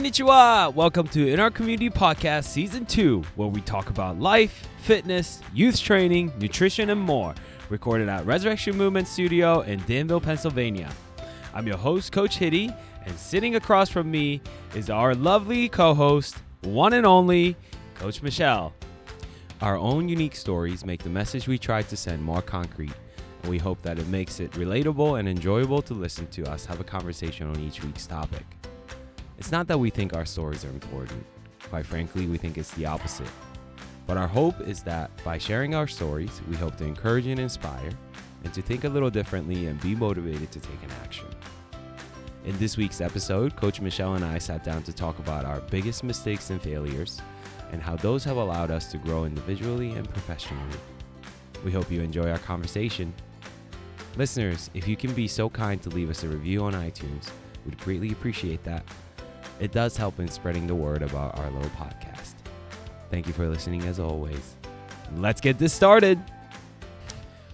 Konnichiwa! 0.00 0.72
Welcome 0.72 1.08
to 1.08 1.30
In 1.30 1.38
Our 1.40 1.50
Community 1.50 1.90
Podcast 1.90 2.44
Season 2.44 2.86
2, 2.86 3.22
where 3.36 3.48
we 3.48 3.60
talk 3.60 3.90
about 3.90 4.18
life, 4.18 4.66
fitness, 4.78 5.42
youth 5.52 5.78
training, 5.78 6.32
nutrition, 6.38 6.88
and 6.88 6.98
more. 6.98 7.34
Recorded 7.68 8.08
at 8.08 8.24
Resurrection 8.24 8.78
Movement 8.78 9.06
Studio 9.06 9.60
in 9.60 9.78
Danville, 9.86 10.22
Pennsylvania. 10.22 10.90
I'm 11.52 11.66
your 11.66 11.76
host, 11.76 12.12
Coach 12.12 12.38
Hitty, 12.38 12.70
and 13.04 13.18
sitting 13.18 13.56
across 13.56 13.90
from 13.90 14.10
me 14.10 14.40
is 14.74 14.88
our 14.88 15.14
lovely 15.14 15.68
co 15.68 15.92
host, 15.92 16.36
one 16.62 16.94
and 16.94 17.04
only, 17.04 17.54
Coach 17.92 18.22
Michelle. 18.22 18.72
Our 19.60 19.76
own 19.76 20.08
unique 20.08 20.34
stories 20.34 20.82
make 20.82 21.02
the 21.02 21.10
message 21.10 21.46
we 21.46 21.58
try 21.58 21.82
to 21.82 21.94
send 21.94 22.22
more 22.22 22.40
concrete, 22.40 22.94
and 23.42 23.50
we 23.50 23.58
hope 23.58 23.82
that 23.82 23.98
it 23.98 24.08
makes 24.08 24.40
it 24.40 24.50
relatable 24.52 25.18
and 25.20 25.28
enjoyable 25.28 25.82
to 25.82 25.92
listen 25.92 26.26
to 26.28 26.50
us 26.50 26.64
have 26.64 26.80
a 26.80 26.84
conversation 26.84 27.48
on 27.48 27.60
each 27.60 27.84
week's 27.84 28.06
topic. 28.06 28.46
It's 29.40 29.50
not 29.50 29.66
that 29.68 29.80
we 29.80 29.88
think 29.88 30.12
our 30.12 30.26
stories 30.26 30.66
are 30.66 30.68
important. 30.68 31.24
Quite 31.70 31.86
frankly, 31.86 32.26
we 32.26 32.36
think 32.36 32.58
it's 32.58 32.74
the 32.74 32.84
opposite. 32.84 33.26
But 34.06 34.18
our 34.18 34.28
hope 34.28 34.60
is 34.60 34.82
that 34.82 35.10
by 35.24 35.38
sharing 35.38 35.74
our 35.74 35.88
stories, 35.88 36.42
we 36.50 36.56
hope 36.56 36.76
to 36.76 36.84
encourage 36.84 37.26
and 37.26 37.40
inspire, 37.40 37.90
and 38.44 38.52
to 38.52 38.60
think 38.60 38.84
a 38.84 38.88
little 38.90 39.08
differently 39.08 39.66
and 39.66 39.80
be 39.80 39.94
motivated 39.94 40.52
to 40.52 40.60
take 40.60 40.82
an 40.82 40.90
action. 41.02 41.26
In 42.44 42.56
this 42.58 42.76
week's 42.76 43.00
episode, 43.00 43.56
Coach 43.56 43.80
Michelle 43.80 44.14
and 44.14 44.26
I 44.26 44.36
sat 44.36 44.62
down 44.62 44.82
to 44.82 44.92
talk 44.92 45.18
about 45.18 45.46
our 45.46 45.60
biggest 45.62 46.04
mistakes 46.04 46.50
and 46.50 46.60
failures 46.60 47.22
and 47.72 47.80
how 47.80 47.96
those 47.96 48.24
have 48.24 48.36
allowed 48.36 48.70
us 48.70 48.90
to 48.92 48.98
grow 48.98 49.24
individually 49.24 49.92
and 49.92 50.08
professionally. 50.10 50.76
We 51.64 51.72
hope 51.72 51.90
you 51.90 52.02
enjoy 52.02 52.30
our 52.30 52.38
conversation. 52.38 53.14
Listeners, 54.18 54.68
if 54.74 54.86
you 54.86 54.96
can 54.96 55.14
be 55.14 55.26
so 55.26 55.48
kind 55.48 55.80
to 55.82 55.88
leave 55.88 56.10
us 56.10 56.24
a 56.24 56.28
review 56.28 56.62
on 56.62 56.74
iTunes, 56.74 57.30
we'd 57.64 57.78
greatly 57.78 58.12
appreciate 58.12 58.62
that. 58.64 58.84
It 59.60 59.72
does 59.72 59.94
help 59.94 60.18
in 60.18 60.28
spreading 60.28 60.66
the 60.66 60.74
word 60.74 61.02
about 61.02 61.38
our 61.38 61.50
little 61.50 61.70
podcast. 61.72 62.32
Thank 63.10 63.26
you 63.26 63.34
for 63.34 63.46
listening 63.46 63.82
as 63.82 64.00
always. 64.00 64.56
Let's 65.16 65.42
get 65.42 65.58
this 65.58 65.74
started. 65.74 66.18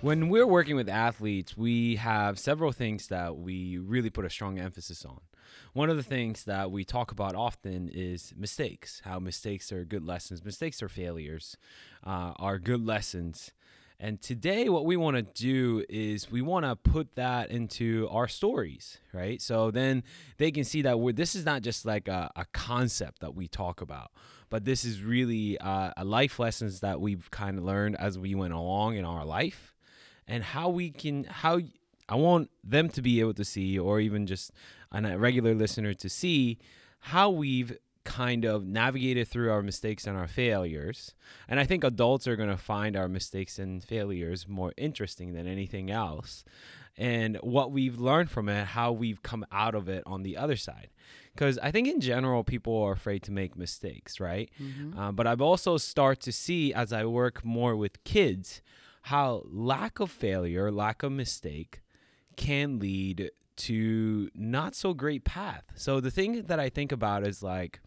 When 0.03 0.29
we're 0.29 0.47
working 0.47 0.77
with 0.77 0.89
athletes, 0.89 1.57
we 1.57 1.97
have 1.97 2.39
several 2.39 2.71
things 2.71 3.09
that 3.09 3.37
we 3.37 3.79
really 3.79 4.11
put 4.11 4.25
a 4.25 4.31
strong 4.31 4.57
emphasis 4.61 5.05
on. 5.05 5.21
One 5.73 5.91
of 5.91 5.97
the 5.97 6.03
things 6.05 6.45
that 6.45 6.71
we 6.71 6.85
talk 6.85 7.11
about 7.11 7.35
often 7.35 7.89
is 7.93 8.33
mistakes, 8.37 9.03
how 9.05 9.19
mistakes 9.19 9.73
are 9.73 9.85
good 9.85 10.05
lessons, 10.05 10.45
mistakes 10.45 10.83
are 10.83 10.89
failures, 10.89 11.57
uh, 12.05 12.35
are 12.37 12.61
good 12.61 12.87
lessons. 12.87 13.51
And 13.99 14.21
today, 14.21 14.69
what 14.69 14.85
we 14.85 14.97
want 14.97 15.17
to 15.17 15.23
do 15.23 15.83
is 15.89 16.31
we 16.31 16.43
want 16.43 16.67
to 16.67 16.77
put 16.77 17.15
that 17.15 17.51
into 17.51 18.09
our 18.11 18.29
stories, 18.29 18.99
right? 19.15 19.41
So 19.41 19.71
then 19.71 20.03
they 20.37 20.51
can 20.51 20.65
see 20.65 20.83
that 20.83 20.99
this 21.17 21.35
is 21.35 21.47
not 21.47 21.63
just 21.63 21.87
like 21.87 22.07
a, 22.07 22.31
a 22.37 22.45
concept 22.53 23.21
that 23.21 23.35
we 23.35 23.49
talk 23.49 23.81
about, 23.81 24.11
but 24.51 24.67
this 24.67 24.85
is 24.85 25.03
really 25.03 25.57
uh, 25.59 25.93
a 25.97 26.05
life 26.05 26.39
lessons 26.39 26.81
that 26.81 27.01
we've 27.01 27.31
kind 27.31 27.57
of 27.57 27.65
learned 27.65 27.97
as 27.97 28.19
we 28.19 28.35
went 28.35 28.53
along 28.53 28.97
in 28.97 29.07
our 29.07 29.25
life, 29.25 29.75
and 30.29 30.45
how 30.45 30.69
we 30.69 30.91
can 30.91 31.25
how 31.25 31.61
I 32.07 32.17
want 32.17 32.51
them 32.63 32.91
to 32.91 33.03
be 33.03 33.21
able 33.21 33.35
to 33.35 33.45
see, 33.45 33.79
or 33.79 33.99
even 33.99 34.27
just 34.27 34.53
a 34.93 35.19
regular 35.19 35.55
listener 35.55 35.95
to 35.95 36.09
see 36.11 36.59
how 37.01 37.31
we've 37.31 37.77
kind 38.07 38.47
of 38.47 38.65
navigated 38.65 39.29
through 39.29 39.51
our 39.51 39.63
mistakes 39.63 40.07
and 40.07 40.17
our 40.17 40.29
failures. 40.29 41.15
And 41.49 41.61
I 41.61 41.65
think 41.65 41.85
adults 41.85 42.27
are 42.27 42.37
going 42.37 42.49
to 42.49 42.57
find 42.57 42.97
our 42.97 43.09
mistakes 43.09 43.59
and 43.59 43.85
failures 43.85 44.49
more 44.49 44.73
interesting 44.79 45.35
than 45.35 45.47
anything 45.47 45.91
else. 45.91 46.45
And 46.97 47.37
what 47.43 47.73
we've 47.73 47.99
learned 47.99 48.31
from 48.31 48.49
it, 48.49 48.69
how 48.69 48.93
we've 48.93 49.23
come 49.23 49.45
out 49.53 49.75
of 49.75 49.89
it 49.89 50.03
on 50.07 50.23
the 50.23 50.37
other 50.37 50.57
side. 50.57 50.89
Because 51.35 51.59
I 51.59 51.71
think 51.71 51.89
in 51.89 52.01
general, 52.01 52.43
people 52.45 52.81
are 52.83 52.93
afraid 52.93 53.23
to 53.25 53.33
make 53.33 53.57
mistakes, 53.57 54.19
right? 54.19 54.49
Mm-hmm. 54.59 54.99
Uh, 54.99 55.13
but 55.13 55.27
I've 55.27 55.43
also 55.43 55.77
start 55.77 56.21
to 56.21 56.33
see 56.33 56.73
as 56.73 56.95
I 56.95 57.05
work 57.05 57.45
more 57.45 57.77
with 57.77 58.03
kids 58.05 58.63
how 59.03 59.43
lack 59.45 60.01
of 60.01 60.11
failure, 60.11 60.73
lack 60.73 61.03
of 61.03 61.13
mistake 61.13 61.83
can 62.37 62.79
lead 62.79 63.31
to 63.57 64.31
not 64.35 64.75
so 64.75 64.95
great 64.95 65.25
path. 65.25 65.65
So 65.75 66.01
the 66.01 66.11
thing 66.11 66.43
that 66.43 66.61
I 66.61 66.69
think 66.69 66.93
about 66.93 67.27
is 67.27 67.43
like, 67.43 67.81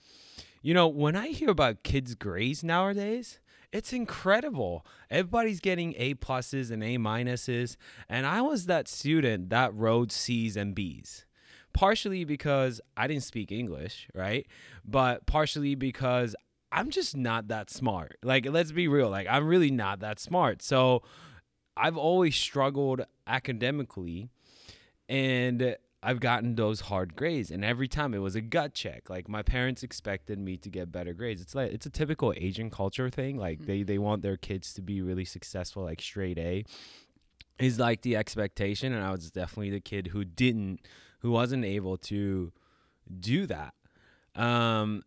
you 0.61 0.73
know, 0.73 0.87
when 0.87 1.15
I 1.15 1.27
hear 1.27 1.49
about 1.49 1.83
kids' 1.83 2.15
grades 2.15 2.63
nowadays, 2.63 3.39
it's 3.71 3.93
incredible. 3.93 4.85
Everybody's 5.09 5.59
getting 5.59 5.93
A 5.97 6.15
pluses 6.15 6.71
and 6.71 6.83
A 6.83 6.97
minuses, 6.97 7.77
and 8.07 8.25
I 8.25 8.41
was 8.41 8.65
that 8.65 8.87
student 8.87 9.49
that 9.51 9.73
wrote 9.73 10.11
C's 10.11 10.57
and 10.57 10.73
B's. 10.73 11.25
Partially 11.71 12.25
because 12.25 12.81
I 12.97 13.07
didn't 13.07 13.23
speak 13.23 13.51
English, 13.51 14.07
right? 14.15 14.47
But 14.83 15.27
partially 15.27 15.75
because 15.75 16.35
I'm 16.71 16.89
just 16.89 17.15
not 17.15 17.47
that 17.49 17.69
smart. 17.69 18.17
Like, 18.23 18.47
let's 18.49 18.71
be 18.71 18.87
real. 18.87 19.09
Like, 19.09 19.27
I'm 19.29 19.47
really 19.47 19.71
not 19.71 19.99
that 19.99 20.19
smart. 20.19 20.63
So 20.63 21.03
I've 21.77 21.97
always 21.97 22.35
struggled 22.35 23.01
academically 23.27 24.31
and 25.09 25.75
I've 26.01 26.21
gotten 26.21 26.55
those 26.55 26.81
hard 26.81 27.15
grades, 27.15 27.51
and 27.51 27.65
every 27.65 27.89
time 27.89 28.13
it 28.13 28.19
was 28.19 28.35
a 28.35 28.41
gut 28.41 28.73
check. 28.73 29.09
Like 29.09 29.27
my 29.27 29.41
parents 29.41 29.83
expected 29.83 30.39
me 30.39 30.55
to 30.57 30.69
get 30.69 30.91
better 30.91 31.13
grades. 31.13 31.41
It's 31.41 31.55
like 31.55 31.73
it's 31.73 31.85
a 31.85 31.89
typical 31.89 32.33
Asian 32.37 32.69
culture 32.69 33.09
thing. 33.09 33.37
Like 33.37 33.57
mm-hmm. 33.57 33.67
they 33.67 33.83
they 33.83 33.97
want 33.97 34.21
their 34.21 34.37
kids 34.37 34.73
to 34.75 34.81
be 34.81 35.01
really 35.01 35.25
successful, 35.25 35.83
like 35.83 36.01
straight 36.01 36.37
A, 36.37 36.63
is 37.59 37.79
like 37.79 38.03
the 38.03 38.15
expectation. 38.15 38.93
And 38.93 39.03
I 39.03 39.11
was 39.11 39.29
definitely 39.31 39.71
the 39.71 39.81
kid 39.81 40.07
who 40.07 40.23
didn't, 40.23 40.87
who 41.19 41.31
wasn't 41.31 41.65
able 41.65 41.97
to 41.97 42.53
do 43.19 43.45
that. 43.47 43.73
Um, 44.35 45.03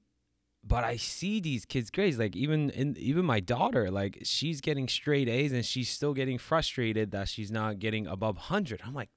but 0.65 0.85
I 0.85 0.97
see 0.97 1.41
these 1.41 1.65
kids' 1.65 1.91
grades, 1.91 2.19
like 2.19 2.37
even 2.37 2.69
in 2.69 2.99
even 2.99 3.25
my 3.25 3.41
daughter, 3.41 3.91
like 3.91 4.19
she's 4.25 4.61
getting 4.61 4.89
straight 4.89 5.29
A's 5.29 5.53
and 5.53 5.65
she's 5.65 5.89
still 5.89 6.13
getting 6.13 6.37
frustrated 6.37 7.13
that 7.13 7.29
she's 7.29 7.51
not 7.51 7.79
getting 7.79 8.07
above 8.07 8.37
hundred. 8.37 8.83
I'm 8.85 8.95
like 8.95 9.09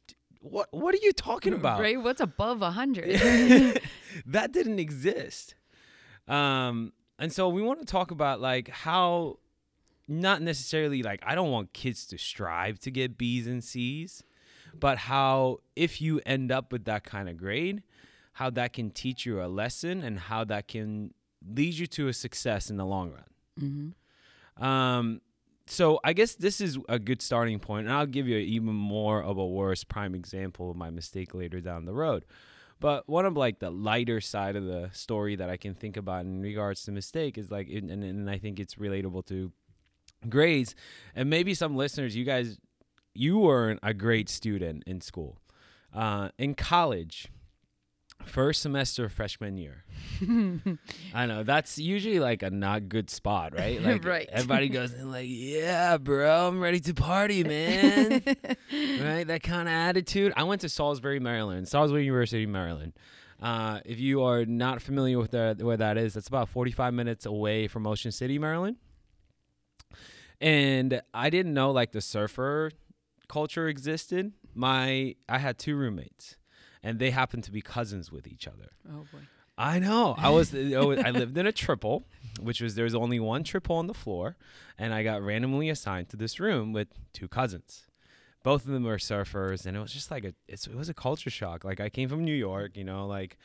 what 0.46 0.68
what 0.72 0.94
are 0.94 1.00
you 1.02 1.12
talking 1.12 1.54
about? 1.60 1.80
Right? 1.80 2.02
What's 2.02 2.22
above 2.22 2.62
a 2.62 2.72
hundred? 2.72 3.20
that 4.26 4.52
didn't 4.52 4.80
exist. 4.80 5.56
Um, 6.28 6.94
and 7.20 7.32
so 7.32 7.50
we 7.50 7.62
want 7.62 7.80
to 7.80 7.86
talk 7.86 8.12
about 8.12 8.42
like 8.42 8.70
how 8.70 9.40
not 10.08 10.42
necessarily 10.42 11.02
like 11.02 11.22
I 11.26 11.36
don't 11.36 11.52
want 11.52 11.74
kids 11.74 12.06
to 12.08 12.18
strive 12.18 12.80
to 12.80 12.92
get 12.92 13.18
B's 13.18 13.48
and 13.48 13.64
C's, 13.64 14.24
but 14.80 14.98
how 15.00 15.60
if 15.76 16.02
you 16.02 16.22
end 16.26 16.52
up 16.52 16.72
with 16.72 16.86
that 16.86 17.04
kind 17.04 17.28
of 17.30 17.38
grade, 17.38 17.84
how 18.34 18.50
that 18.52 18.74
can 18.74 18.92
teach 18.92 19.26
you 19.26 19.42
a 19.42 19.48
lesson 19.48 20.04
and 20.04 20.20
how 20.20 20.44
that 20.46 20.68
can 20.68 21.14
lead 21.48 21.76
you 21.76 21.88
to 21.88 22.08
a 22.08 22.14
success 22.14 22.70
in 22.70 22.78
the 22.78 22.86
long 22.86 23.12
run. 23.12 23.24
Mm-hmm. 23.62 24.64
Um, 24.64 25.22
so 25.68 26.00
I 26.04 26.14
guess 26.14 26.36
this 26.36 26.62
is 26.62 26.78
a 26.88 27.00
good 27.00 27.22
starting 27.22 27.60
point, 27.60 27.88
and 27.88 27.96
I'll 27.96 28.06
give 28.06 28.28
you 28.28 28.38
even 28.38 28.76
more 28.76 29.22
of 29.24 29.38
a 29.38 29.46
worse 29.46 29.84
prime 29.84 30.14
example 30.14 30.72
of 30.72 30.78
my 30.78 30.90
mistake 30.90 31.34
later 31.34 31.60
down 31.60 31.86
the 31.86 31.94
road. 31.94 32.26
But 32.80 33.08
one 33.08 33.26
of 33.26 33.36
like 33.38 33.60
the 33.60 33.72
lighter 33.72 34.22
side 34.22 34.56
of 34.56 34.66
the 34.66 34.90
story 34.92 35.36
that 35.38 35.50
I 35.50 35.58
can 35.58 35.74
think 35.74 35.98
about 35.98 36.26
in 36.26 36.42
regards 36.42 36.84
to 36.84 36.92
mistake 36.92 37.38
is 37.38 37.50
like, 37.50 37.70
and, 37.70 37.90
and 37.90 38.30
I 38.30 38.38
think 38.38 38.60
it's 38.60 38.76
relatable 38.76 39.26
to 39.28 39.52
grades, 40.30 40.76
and 41.16 41.30
maybe 41.30 41.54
some 41.54 41.76
listeners, 41.76 42.16
you 42.16 42.26
guys, 42.26 42.60
you 43.14 43.40
weren't 43.40 43.80
a 43.82 43.94
great 43.94 44.30
student 44.30 44.84
in 44.86 45.02
school, 45.02 45.40
uh, 45.94 46.30
in 46.38 46.54
college 46.54 47.30
First 48.24 48.62
semester 48.62 49.08
freshman 49.08 49.58
year. 49.58 49.84
I 51.14 51.26
know 51.26 51.44
that's 51.44 51.78
usually 51.78 52.20
like 52.20 52.44
a 52.44 52.50
not 52.50 52.90
good 52.90 53.10
spot, 53.10 53.54
right? 53.56 53.82
Like 53.86 54.04
right. 54.04 54.28
everybody 54.32 54.68
goes 54.70 54.94
in 54.94 55.12
like, 55.12 55.28
"Yeah, 55.30 55.98
bro, 55.98 56.48
I'm 56.48 56.60
ready 56.60 56.80
to 56.82 56.94
party, 56.94 57.44
man." 57.48 58.24
right? 58.72 59.24
That 59.26 59.42
kind 59.44 59.68
of 59.68 59.74
attitude. 59.74 60.34
I 60.36 60.44
went 60.44 60.62
to 60.62 60.70
Salisbury, 60.70 61.20
Maryland. 61.20 61.68
Salisbury 61.68 62.06
University, 62.06 62.46
Maryland. 62.46 62.94
Uh, 63.42 63.82
if 63.86 64.00
you 64.00 64.24
are 64.24 64.46
not 64.46 64.82
familiar 64.82 65.20
with 65.20 65.32
the, 65.32 65.56
where 65.60 65.78
that 65.78 65.98
is, 65.98 66.14
that's 66.14 66.28
about 66.28 66.50
45 66.50 66.94
minutes 66.94 67.26
away 67.26 67.68
from 67.68 67.86
Ocean 67.86 68.12
City, 68.12 68.40
Maryland. 68.40 68.78
And 70.42 71.02
I 71.14 71.30
didn't 71.30 71.54
know 71.54 71.72
like 71.72 71.92
the 71.92 72.02
surfer 72.02 72.72
culture 73.28 73.68
existed. 73.68 74.34
My 74.54 75.16
I 75.28 75.38
had 75.38 75.58
two 75.58 75.76
roommates 75.76 76.38
and 76.86 77.00
they 77.00 77.10
happen 77.10 77.42
to 77.42 77.52
be 77.52 77.62
cousins 77.62 78.12
with 78.12 78.28
each 78.28 78.48
other. 78.48 78.70
Oh 78.88 79.06
boy. 79.12 79.28
I 79.58 79.80
know. 79.80 80.16
I 80.18 80.30
was 80.30 80.54
I 80.56 81.12
lived 81.12 81.38
in 81.38 81.48
a 81.48 81.52
triple, 81.52 82.06
which 82.40 82.62
was 82.62 82.76
there's 82.76 82.94
only 82.94 83.20
one 83.20 83.44
triple 83.44 83.76
on 83.78 83.88
the 83.88 83.94
floor, 83.94 84.38
and 84.78 84.94
I 84.94 85.02
got 85.04 85.22
randomly 85.24 85.70
assigned 85.70 86.10
to 86.10 86.18
this 86.18 86.40
room 86.40 86.72
with 86.74 86.90
two 87.12 87.28
cousins. 87.28 87.88
Both 88.44 88.66
of 88.66 88.72
them 88.72 88.84
were 88.84 88.98
surfers, 88.98 89.66
and 89.66 89.76
it 89.76 89.80
was 89.80 89.92
just 89.92 90.12
like 90.12 90.24
a 90.24 90.34
it 90.48 90.68
was 90.76 90.88
a 90.88 90.94
culture 90.94 91.32
shock. 91.32 91.64
Like 91.64 91.80
I 91.80 91.90
came 91.90 92.08
from 92.08 92.24
New 92.24 92.36
York, 92.36 92.78
you 92.78 92.84
know, 92.84 93.08
like 93.08 93.38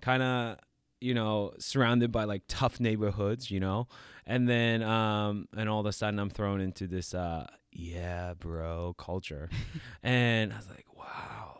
kind 0.00 0.22
of 0.22 0.58
you 1.00 1.14
know 1.14 1.52
surrounded 1.58 2.10
by 2.10 2.24
like 2.24 2.42
tough 2.48 2.80
neighborhoods, 2.80 3.52
you 3.52 3.60
know, 3.60 3.86
and 4.26 4.48
then 4.48 4.82
um 4.82 5.46
and 5.56 5.68
all 5.68 5.78
of 5.78 5.86
a 5.86 5.92
sudden 5.92 6.18
I'm 6.18 6.30
thrown 6.30 6.60
into 6.60 6.88
this 6.88 7.14
uh 7.14 7.46
yeah 7.70 8.34
bro 8.34 8.96
culture, 8.98 9.48
and 10.02 10.52
I 10.52 10.56
was 10.56 10.68
like 10.68 10.86
wow 10.96 11.59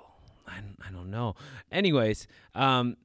I, 0.61 0.89
I 0.89 0.93
don't 0.93 1.11
know. 1.11 1.35
Anyways, 1.73 2.27
um, 2.55 2.97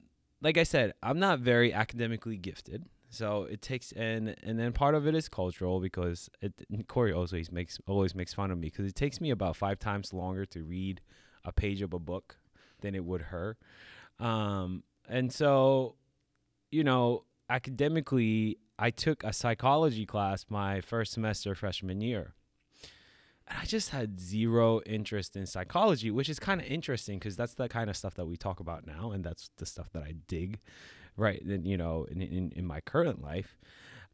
like 0.42 0.58
I 0.58 0.64
said, 0.64 0.94
I'm 1.02 1.20
not 1.20 1.40
very 1.40 1.74
academically 1.74 2.38
gifted. 2.38 2.86
So 3.10 3.44
it 3.44 3.62
takes 3.62 3.94
and 3.94 4.36
and 4.44 4.60
then 4.60 4.74
part 4.74 4.94
of 4.94 5.08
it 5.08 5.16
is 5.16 5.30
cultural 5.30 5.80
because 5.80 6.30
it 6.42 6.54
Corey 6.88 7.14
always 7.14 7.52
makes 7.52 7.80
always 7.88 8.14
makes 8.14 8.34
fun 8.34 8.52
of 8.52 8.58
me 8.58 8.68
because 8.68 8.88
it 8.88 8.96
takes 8.96 9.22
me 9.22 9.30
about 9.30 9.56
five 9.56 9.80
times 9.80 10.12
longer 10.12 10.46
to 10.48 10.64
read 10.64 11.00
a 11.46 11.54
page 11.54 11.82
of 11.82 11.94
a 11.94 12.00
book 12.00 12.38
than 12.82 12.94
it 12.94 13.06
would 13.06 13.22
her. 13.22 13.58
Um, 14.20 14.84
and 15.08 15.32
so, 15.32 15.96
you 16.72 16.84
know, 16.84 17.24
academically, 17.50 18.58
I 18.78 18.90
took 18.90 19.24
a 19.24 19.32
psychology 19.32 20.06
class 20.06 20.46
my 20.50 20.82
first 20.82 21.14
semester 21.14 21.56
freshman 21.56 22.02
year. 22.02 22.34
And 23.48 23.58
I 23.62 23.66
just 23.66 23.90
had 23.90 24.20
zero 24.20 24.82
interest 24.86 25.36
in 25.36 25.46
psychology, 25.46 26.10
which 26.12 26.30
is 26.30 26.40
kind 26.40 26.60
of 26.62 26.68
interesting 26.68 27.20
because 27.20 27.36
that's 27.36 27.54
the 27.54 27.68
kind 27.70 27.90
of 27.90 27.96
stuff 27.98 28.16
that 28.16 28.26
we 28.26 28.38
talk 28.38 28.60
about 28.60 28.86
now, 28.88 29.12
and 29.12 29.24
that's 29.24 29.52
the 29.58 29.66
stuff 29.66 29.90
that 29.94 30.02
I 30.04 30.16
dig, 30.28 30.60
right? 31.18 31.42
And 31.42 31.68
you 31.68 31.78
know, 31.78 32.06
in 32.10 32.22
in, 32.22 32.52
in 32.56 32.66
my 32.66 32.82
current 32.82 33.22
life, 33.22 33.58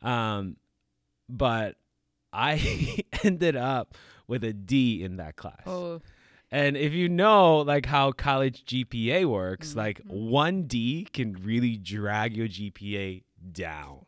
um, 0.02 0.58
but 1.30 1.76
I 2.34 2.98
ended 3.24 3.56
up 3.56 3.96
with 4.28 4.44
a 4.44 4.54
D 4.54 5.04
in 5.04 5.18
that 5.18 5.36
class. 5.36 5.64
Oh, 5.66 6.02
And 6.52 6.76
if 6.76 6.92
you 6.94 7.08
know 7.08 7.60
like 7.60 7.86
how 7.86 8.12
college 8.12 8.66
GPA 8.66 9.26
works, 9.26 9.76
like 9.76 10.02
Mhm. 10.04 10.30
one 10.30 10.64
D 10.64 11.08
can 11.14 11.34
really 11.34 11.78
drag 11.78 12.36
your 12.36 12.48
GPA 12.48 13.24
down. 13.52 14.06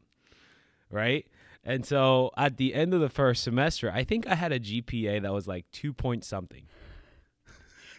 Right? 0.92 1.26
And 1.66 1.86
so 1.86 2.32
at 2.36 2.58
the 2.58 2.74
end 2.74 2.94
of 2.94 3.00
the 3.02 3.10
first 3.10 3.44
semester, 3.44 3.90
I 3.94 4.04
think 4.04 4.28
I 4.28 4.36
had 4.36 4.52
a 4.52 4.60
GPA 4.60 5.22
that 5.22 5.32
was 5.34 5.48
like 5.48 5.66
two 5.72 5.94
point 5.94 6.26
something. 6.26 6.64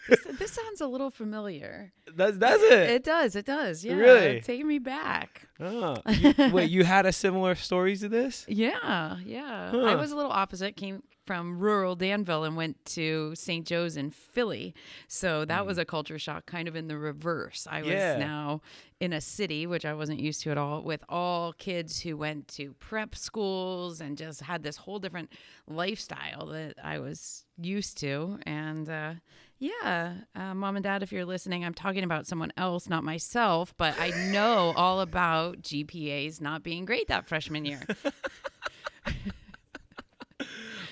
this, 0.08 0.20
this 0.38 0.50
sounds 0.52 0.80
a 0.82 0.86
little 0.86 1.10
familiar. 1.10 1.92
Does 2.14 2.38
that's 2.38 2.62
it. 2.62 2.90
It 2.90 3.04
does. 3.04 3.34
It 3.36 3.46
does. 3.46 3.84
Yeah. 3.84 3.94
Really? 3.94 4.40
Take 4.42 4.64
me 4.66 4.78
back. 4.78 5.48
Oh. 5.60 5.96
You- 6.08 6.34
wait, 6.52 6.70
you 6.70 6.84
had 6.84 7.06
a 7.06 7.12
similar 7.12 7.54
story 7.54 7.96
to 7.96 8.08
this? 8.08 8.44
Yeah, 8.54 9.16
yeah. 9.24 9.70
Huh. 9.70 9.80
I 9.84 9.94
was 9.94 10.12
a 10.12 10.16
little 10.16 10.30
opposite. 10.32 10.76
Came 10.76 11.02
from 11.26 11.58
rural 11.58 11.96
Danville 11.96 12.44
and 12.44 12.56
went 12.56 12.84
to 12.86 13.34
St. 13.34 13.66
Joe's 13.66 13.96
in 13.96 14.10
Philly. 14.10 14.74
So 15.08 15.44
that 15.46 15.64
was 15.66 15.78
a 15.78 15.84
culture 15.84 16.18
shock, 16.18 16.46
kind 16.46 16.68
of 16.68 16.76
in 16.76 16.88
the 16.88 16.98
reverse. 16.98 17.66
I 17.70 17.80
Mm. 17.82 17.86
Yeah. 17.86 18.12
was 18.14 18.20
now 18.20 18.60
in 19.00 19.12
a 19.12 19.20
city, 19.20 19.66
which 19.66 19.84
I 19.84 19.94
wasn't 19.94 20.20
used 20.20 20.42
to 20.42 20.50
at 20.50 20.58
all, 20.58 20.82
with 20.82 21.02
all 21.08 21.52
kids 21.54 22.00
who 22.00 22.16
went 22.16 22.48
to 22.48 22.72
prep 22.74 23.14
schools 23.14 24.00
and 24.00 24.16
just 24.16 24.40
had 24.42 24.62
this 24.62 24.76
whole 24.76 24.98
different 24.98 25.30
lifestyle 25.66 26.46
that 26.46 26.74
I 26.82 26.98
was 26.98 27.44
used 27.60 27.98
to. 27.98 28.38
And 28.46 28.88
uh, 28.88 29.14
yeah, 29.58 30.14
uh, 30.34 30.54
mom 30.54 30.76
and 30.76 30.82
dad, 30.82 31.02
if 31.02 31.12
you're 31.12 31.24
listening, 31.24 31.64
I'm 31.64 31.74
talking 31.74 32.04
about 32.04 32.26
someone 32.26 32.52
else, 32.56 32.88
not 32.88 33.02
myself, 33.04 33.74
but 33.76 33.94
I 33.98 34.10
know 34.30 34.72
all 34.76 35.00
about 35.00 35.62
GPAs 35.62 36.40
not 36.40 36.62
being 36.62 36.84
great 36.84 37.08
that 37.08 37.26
freshman 37.26 37.64
year. 37.64 37.80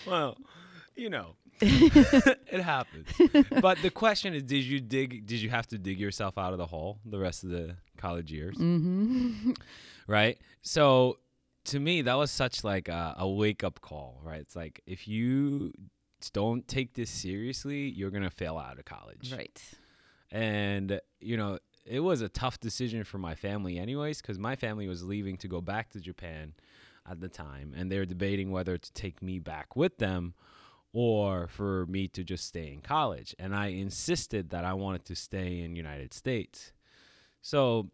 Well, 0.06 0.36
you 0.96 1.10
know. 1.10 1.36
it 1.64 2.60
happens. 2.60 3.06
But 3.60 3.78
the 3.82 3.90
question 3.90 4.34
is 4.34 4.42
did 4.42 4.64
you 4.64 4.80
dig 4.80 5.26
did 5.26 5.40
you 5.40 5.48
have 5.50 5.66
to 5.68 5.78
dig 5.78 6.00
yourself 6.00 6.36
out 6.36 6.52
of 6.52 6.58
the 6.58 6.66
hole 6.66 6.98
the 7.04 7.18
rest 7.18 7.44
of 7.44 7.50
the 7.50 7.76
college 7.96 8.32
years? 8.32 8.56
Mm-hmm. 8.56 9.52
right? 10.08 10.38
So 10.62 11.18
to 11.66 11.78
me, 11.78 12.02
that 12.02 12.14
was 12.14 12.32
such 12.32 12.64
like 12.64 12.88
a, 12.88 13.14
a 13.18 13.28
wake 13.28 13.62
up 13.62 13.80
call, 13.80 14.20
right? 14.24 14.40
It's 14.40 14.56
like 14.56 14.80
if 14.86 15.06
you 15.06 15.72
don't 16.32 16.66
take 16.66 16.94
this 16.94 17.10
seriously, 17.10 17.88
you're 17.90 18.10
gonna 18.10 18.30
fail 18.30 18.58
out 18.58 18.78
of 18.80 18.84
college, 18.84 19.32
Right. 19.32 19.60
and 20.32 21.00
you 21.20 21.36
know 21.36 21.58
it 21.84 22.00
was 22.00 22.20
a 22.22 22.28
tough 22.28 22.58
decision 22.60 23.04
for 23.04 23.18
my 23.18 23.34
family, 23.34 23.78
anyways, 23.78 24.20
because 24.20 24.38
my 24.38 24.56
family 24.56 24.88
was 24.88 25.02
leaving 25.04 25.36
to 25.38 25.48
go 25.48 25.60
back 25.60 25.90
to 25.90 26.00
Japan 26.00 26.54
at 27.08 27.20
the 27.20 27.28
time, 27.28 27.74
and 27.76 27.90
they 27.90 27.98
were 27.98 28.06
debating 28.06 28.50
whether 28.50 28.78
to 28.78 28.92
take 28.92 29.22
me 29.22 29.38
back 29.38 29.76
with 29.76 29.98
them 29.98 30.34
or 30.92 31.48
for 31.48 31.86
me 31.86 32.06
to 32.06 32.22
just 32.22 32.46
stay 32.46 32.72
in 32.72 32.80
college. 32.80 33.34
And 33.38 33.54
I 33.54 33.68
insisted 33.68 34.50
that 34.50 34.64
I 34.64 34.74
wanted 34.74 35.04
to 35.06 35.16
stay 35.16 35.60
in 35.60 35.74
United 35.74 36.12
States. 36.12 36.72
So, 37.40 37.90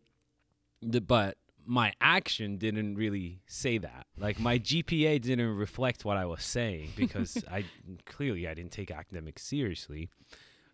the, 0.83 1.01
but 1.01 1.39
my 1.65 1.93
action 2.01 2.57
didn't 2.57 2.97
really 2.97 3.41
say 3.47 3.79
that. 3.79 4.07
Like 4.19 4.41
my 4.41 4.59
GPA 4.59 5.21
didn't 5.21 5.55
reflect 5.55 6.05
what 6.05 6.17
I 6.17 6.25
was 6.25 6.43
saying 6.43 6.93
because 6.97 7.45
I 7.51 7.65
clearly 8.07 8.49
I 8.49 8.55
didn't 8.55 8.73
take 8.73 8.91
academics 8.91 9.43
seriously 9.43 10.09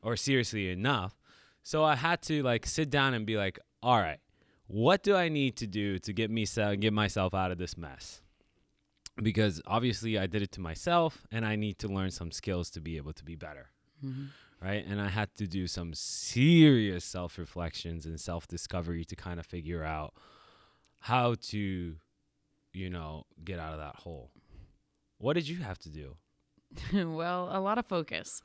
or 0.03 0.17
seriously 0.17 0.71
enough. 0.71 1.15
So 1.63 1.83
I 1.83 1.97
had 1.97 2.23
to 2.23 2.43
like 2.43 2.65
sit 2.65 2.91
down 2.91 3.13
and 3.13 3.27
be 3.27 3.37
like, 3.37 3.59
all 3.83 3.99
right, 3.99 4.21
what 4.67 5.03
do 5.03 5.17
I 5.17 5.29
need 5.29 5.57
to 5.57 5.67
do 5.67 5.99
to 5.99 6.13
get 6.13 6.31
me 6.31 6.47
get 6.79 6.93
myself 6.93 7.35
out 7.35 7.51
of 7.51 7.59
this 7.59 7.77
mess? 7.77 8.23
Because 9.23 9.63
obviously 9.67 10.19
I 10.19 10.27
did 10.27 10.43
it 10.43 10.53
to 10.53 10.61
myself 10.61 11.27
and 11.31 11.45
I 11.47 11.57
need 11.57 11.79
to 11.81 11.89
learn 11.89 12.11
some 12.11 12.33
skills 12.33 12.71
to 12.71 12.81
be 12.81 12.97
able 12.97 13.13
to 13.13 13.25
be 13.25 13.37
better. 13.37 13.71
Mhm. 14.05 14.29
Right? 14.61 14.85
And 14.87 15.01
I 15.01 15.09
had 15.09 15.35
to 15.37 15.47
do 15.47 15.67
some 15.67 15.95
serious 15.95 17.05
self-reflections 17.05 18.07
and 18.07 18.21
self-discovery 18.21 19.05
to 19.05 19.17
kind 19.17 19.39
of 19.39 19.47
figure 19.47 19.85
out 19.85 20.15
how 21.01 21.35
to 21.51 21.97
you 22.75 22.91
know, 22.91 23.25
get 23.45 23.59
out 23.61 23.73
of 23.73 23.79
that 23.79 23.95
hole. 23.95 24.33
What 25.19 25.35
did 25.35 25.49
you 25.49 25.59
have 25.59 25.79
to 25.81 25.89
do? 25.89 26.17
well, 26.93 27.49
a 27.53 27.61
lot 27.61 27.79
of 27.79 27.87
focus. 27.87 28.43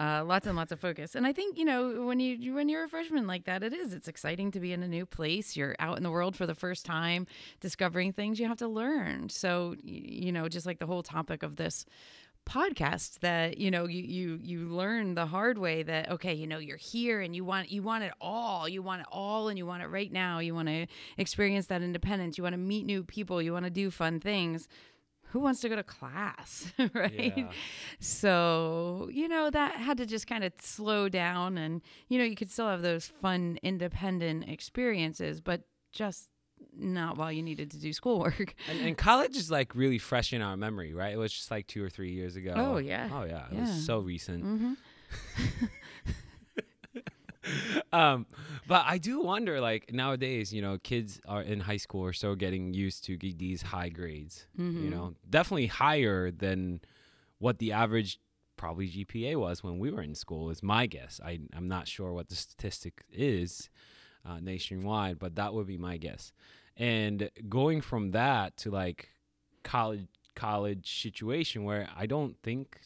Uh, 0.00 0.24
lots 0.24 0.46
and 0.46 0.56
lots 0.56 0.72
of 0.72 0.80
focus, 0.80 1.14
and 1.14 1.26
I 1.26 1.32
think 1.34 1.58
you 1.58 1.64
know 1.66 2.06
when 2.06 2.20
you 2.20 2.54
when 2.54 2.70
you're 2.70 2.84
a 2.84 2.88
freshman 2.88 3.26
like 3.26 3.44
that, 3.44 3.62
it 3.62 3.74
is. 3.74 3.92
It's 3.92 4.08
exciting 4.08 4.50
to 4.52 4.60
be 4.60 4.72
in 4.72 4.82
a 4.82 4.88
new 4.88 5.04
place. 5.04 5.56
You're 5.56 5.76
out 5.78 5.98
in 5.98 6.02
the 6.02 6.10
world 6.10 6.36
for 6.36 6.46
the 6.46 6.54
first 6.54 6.86
time, 6.86 7.26
discovering 7.60 8.14
things 8.14 8.40
you 8.40 8.48
have 8.48 8.56
to 8.58 8.68
learn. 8.68 9.28
So 9.28 9.76
you 9.82 10.32
know, 10.32 10.48
just 10.48 10.64
like 10.64 10.78
the 10.78 10.86
whole 10.86 11.02
topic 11.02 11.42
of 11.42 11.56
this 11.56 11.84
podcast 12.48 13.18
that 13.20 13.58
you 13.58 13.70
know 13.70 13.86
you 13.86 14.02
you 14.02 14.40
you 14.42 14.60
learn 14.68 15.14
the 15.14 15.26
hard 15.26 15.58
way 15.58 15.82
that 15.82 16.10
okay 16.10 16.32
you 16.32 16.46
know 16.46 16.58
you're 16.58 16.78
here 16.78 17.20
and 17.20 17.36
you 17.36 17.44
want 17.44 17.70
you 17.70 17.82
want 17.82 18.02
it 18.02 18.12
all 18.20 18.68
you 18.68 18.82
want 18.82 19.02
it 19.02 19.06
all 19.12 19.48
and 19.48 19.58
you 19.58 19.66
want 19.66 19.82
it 19.82 19.86
right 19.86 20.10
now 20.10 20.38
you 20.38 20.54
want 20.54 20.66
to 20.66 20.86
experience 21.18 21.66
that 21.66 21.82
independence 21.82 22.38
you 22.38 22.42
want 22.42 22.54
to 22.54 22.58
meet 22.58 22.86
new 22.86 23.04
people 23.04 23.40
you 23.42 23.52
want 23.52 23.66
to 23.66 23.70
do 23.70 23.90
fun 23.90 24.18
things 24.18 24.66
who 25.30 25.40
wants 25.40 25.60
to 25.60 25.68
go 25.68 25.76
to 25.76 25.82
class 25.82 26.72
right 26.94 27.34
Yeah. 27.36 27.52
so 27.98 29.08
you 29.12 29.28
know 29.28 29.50
that 29.50 29.76
had 29.76 29.96
to 29.98 30.06
just 30.06 30.26
kind 30.26 30.42
of 30.44 30.52
slow 30.60 31.08
down 31.08 31.56
and 31.58 31.82
you 32.08 32.18
know 32.18 32.24
you 32.24 32.36
could 32.36 32.50
still 32.50 32.68
have 32.68 32.82
those 32.82 33.06
fun 33.06 33.58
independent 33.62 34.48
experiences 34.48 35.40
but 35.40 35.62
just 35.92 36.28
not 36.76 37.16
while 37.16 37.32
you 37.32 37.42
needed 37.42 37.70
to 37.70 37.78
do 37.78 37.92
schoolwork 37.92 38.54
And, 38.68 38.80
and 38.80 38.96
college 38.96 39.36
is 39.36 39.50
like 39.50 39.74
really 39.74 39.98
fresh 39.98 40.32
in 40.32 40.40
our 40.42 40.56
memory, 40.56 40.92
right? 40.94 41.12
It 41.12 41.16
was 41.16 41.32
just 41.32 41.50
like 41.50 41.66
two 41.66 41.82
or 41.82 41.88
three 41.90 42.12
years 42.12 42.36
ago. 42.36 42.52
Oh, 42.54 42.76
yeah. 42.78 43.08
Oh 43.12 43.24
yeah. 43.24 43.46
It 43.50 43.54
Yeah. 43.54 43.60
was 43.62 43.84
so 43.86 43.98
recent. 43.98 44.44
hmm 44.44 44.72
um, 47.92 48.26
but 48.66 48.84
I 48.86 48.98
do 48.98 49.20
wonder, 49.20 49.60
like 49.60 49.92
nowadays, 49.92 50.52
you 50.52 50.62
know, 50.62 50.78
kids 50.78 51.20
are 51.26 51.42
in 51.42 51.60
high 51.60 51.76
school 51.76 52.04
are 52.04 52.12
still 52.12 52.36
getting 52.36 52.74
used 52.74 53.04
to 53.04 53.16
these 53.16 53.62
high 53.62 53.88
grades. 53.88 54.46
Mm-hmm. 54.58 54.84
You 54.84 54.90
know, 54.90 55.14
definitely 55.28 55.66
higher 55.66 56.30
than 56.30 56.80
what 57.38 57.58
the 57.58 57.72
average 57.72 58.18
probably 58.56 58.88
GPA 58.88 59.36
was 59.36 59.64
when 59.64 59.78
we 59.78 59.90
were 59.90 60.02
in 60.02 60.14
school. 60.14 60.50
Is 60.50 60.62
my 60.62 60.86
guess. 60.86 61.20
I 61.24 61.40
I'm 61.54 61.68
not 61.68 61.88
sure 61.88 62.12
what 62.12 62.28
the 62.28 62.36
statistic 62.36 63.02
is 63.12 63.70
uh, 64.24 64.38
nationwide, 64.40 65.18
but 65.18 65.36
that 65.36 65.54
would 65.54 65.66
be 65.66 65.78
my 65.78 65.96
guess. 65.96 66.32
And 66.76 67.30
going 67.48 67.80
from 67.80 68.12
that 68.12 68.56
to 68.58 68.70
like 68.70 69.08
college 69.62 70.06
college 70.34 71.02
situation 71.02 71.64
where 71.64 71.88
I 71.96 72.06
don't 72.06 72.36
think 72.42 72.80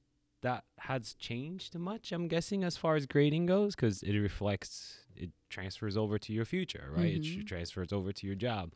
that 0.44 0.64
has 0.78 1.14
changed 1.14 1.76
much. 1.78 2.12
I'm 2.12 2.28
guessing 2.28 2.64
as 2.64 2.76
far 2.76 2.94
as 2.96 3.04
grading 3.06 3.46
goes, 3.46 3.74
because 3.74 4.02
it 4.02 4.16
reflects, 4.18 4.98
it 5.16 5.30
transfers 5.50 5.96
over 5.96 6.18
to 6.18 6.32
your 6.32 6.44
future, 6.44 6.86
right? 6.96 7.14
It 7.16 7.22
Mhm. 7.22 7.40
tr- 7.40 7.46
transfers 7.54 7.92
over 7.92 8.12
to 8.12 8.26
your 8.26 8.36
job, 8.36 8.72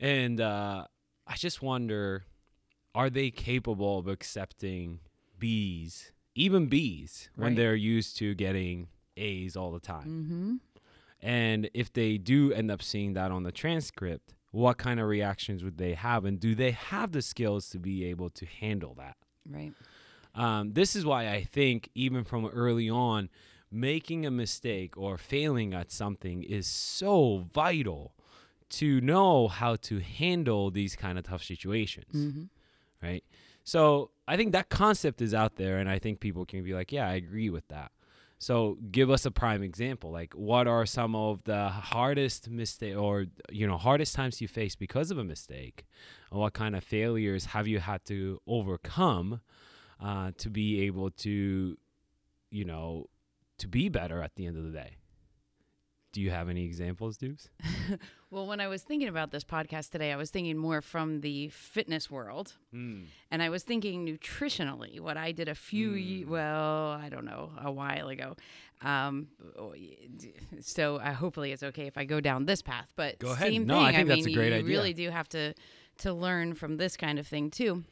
and 0.00 0.40
uh, 0.40 0.86
I 1.26 1.34
just 1.36 1.62
wonder, 1.62 2.24
are 2.94 3.10
they 3.10 3.30
capable 3.30 3.98
of 3.98 4.08
accepting 4.08 5.00
B's, 5.38 6.12
even 6.34 6.66
B's, 6.66 7.28
when 7.36 7.54
they're 7.54 7.74
used 7.74 8.16
to 8.18 8.34
getting 8.34 8.88
A's 9.16 9.56
all 9.56 9.72
the 9.72 9.80
time? 9.80 10.08
Mm-hmm. 10.08 10.54
And 11.20 11.70
if 11.74 11.92
they 11.92 12.18
do 12.18 12.52
end 12.52 12.70
up 12.70 12.82
seeing 12.82 13.14
that 13.14 13.30
on 13.30 13.44
the 13.44 13.52
transcript, 13.52 14.34
what 14.50 14.76
kind 14.78 15.00
of 15.00 15.08
reactions 15.08 15.64
would 15.64 15.78
they 15.78 15.94
have, 15.94 16.24
and 16.24 16.38
do 16.38 16.54
they 16.54 16.70
have 16.72 17.12
the 17.12 17.22
skills 17.22 17.70
to 17.70 17.78
be 17.78 18.04
able 18.04 18.30
to 18.30 18.46
handle 18.46 18.94
that? 18.94 19.16
Right. 19.48 19.72
Um, 20.34 20.72
this 20.72 20.96
is 20.96 21.04
why 21.06 21.28
I 21.28 21.42
think 21.44 21.88
even 21.94 22.24
from 22.24 22.46
early 22.46 22.90
on, 22.90 23.28
making 23.70 24.24
a 24.26 24.30
mistake 24.30 24.96
or 24.96 25.16
failing 25.18 25.74
at 25.74 25.90
something 25.90 26.42
is 26.42 26.66
so 26.66 27.46
vital 27.52 28.14
to 28.70 29.00
know 29.00 29.48
how 29.48 29.76
to 29.76 29.98
handle 30.00 30.70
these 30.70 30.96
kind 30.96 31.18
of 31.18 31.24
tough 31.24 31.42
situations, 31.44 32.14
Mm-hmm. 32.14 32.44
right? 33.02 33.24
So 33.62 34.10
I 34.28 34.36
think 34.36 34.52
that 34.52 34.68
concept 34.68 35.20
is 35.22 35.32
out 35.34 35.56
there, 35.56 35.78
and 35.78 35.88
I 35.88 35.98
think 35.98 36.20
people 36.20 36.44
can 36.44 36.62
be 36.64 36.74
like, 36.74 36.92
"Yeah, 36.92 37.08
I 37.08 37.14
agree 37.14 37.48
with 37.50 37.66
that." 37.68 37.92
So 38.38 38.76
give 38.90 39.08
us 39.10 39.24
a 39.24 39.30
prime 39.30 39.62
example. 39.62 40.10
Like 40.10 40.34
what 40.34 40.66
are 40.66 40.84
some 40.84 41.14
of 41.14 41.44
the 41.44 41.68
hardest 41.68 42.50
mistake 42.50 42.96
or 42.96 43.26
you 43.50 43.66
know 43.66 43.78
hardest 43.78 44.14
times 44.14 44.40
you 44.40 44.48
face 44.48 44.74
because 44.76 45.10
of 45.10 45.18
a 45.18 45.24
mistake? 45.24 45.86
And 46.30 46.40
what 46.40 46.52
kind 46.52 46.74
of 46.76 46.84
failures 46.84 47.46
have 47.46 47.66
you 47.68 47.78
had 47.78 48.04
to 48.06 48.40
overcome 48.46 49.40
uh, 50.00 50.32
to 50.38 50.50
be 50.50 50.82
able 50.82 51.10
to 51.10 51.76
you 52.50 52.64
know 52.64 53.06
to 53.58 53.68
be 53.68 53.88
better 53.88 54.20
at 54.20 54.34
the 54.36 54.46
end 54.46 54.56
of 54.56 54.64
the 54.64 54.70
day? 54.70 54.96
Do 56.14 56.20
you 56.20 56.30
have 56.30 56.48
any 56.48 56.64
examples, 56.64 57.16
Dukes? 57.16 57.48
well, 58.30 58.46
when 58.46 58.60
I 58.60 58.68
was 58.68 58.82
thinking 58.82 59.08
about 59.08 59.32
this 59.32 59.42
podcast 59.42 59.90
today, 59.90 60.12
I 60.12 60.16
was 60.16 60.30
thinking 60.30 60.56
more 60.56 60.80
from 60.80 61.22
the 61.22 61.48
fitness 61.48 62.08
world. 62.08 62.52
Mm. 62.72 63.06
And 63.32 63.42
I 63.42 63.48
was 63.48 63.64
thinking 63.64 64.06
nutritionally, 64.06 65.00
what 65.00 65.16
I 65.16 65.32
did 65.32 65.48
a 65.48 65.56
few, 65.56 65.90
mm. 65.90 66.28
well, 66.28 66.90
I 66.90 67.08
don't 67.08 67.24
know, 67.24 67.50
a 67.60 67.72
while 67.72 68.10
ago. 68.10 68.36
Um, 68.80 69.26
so 70.60 70.96
uh, 70.98 71.14
hopefully 71.14 71.50
it's 71.50 71.64
okay 71.64 71.88
if 71.88 71.98
I 71.98 72.04
go 72.04 72.20
down 72.20 72.46
this 72.46 72.62
path. 72.62 72.92
But 72.94 73.18
go 73.18 73.32
ahead. 73.32 73.48
Same 73.48 73.66
no, 73.66 73.78
thing. 73.78 73.84
I 73.84 73.92
think 73.92 74.10
I 74.10 74.14
that's 74.14 74.26
mean, 74.26 74.34
a 74.34 74.38
great 74.38 74.52
you 74.52 74.58
idea. 74.58 74.68
really 74.68 74.92
do 74.92 75.10
have 75.10 75.28
to 75.30 75.54
to 75.98 76.12
learn 76.12 76.54
from 76.54 76.76
this 76.76 76.96
kind 76.96 77.18
of 77.18 77.26
thing 77.26 77.50
too. 77.50 77.82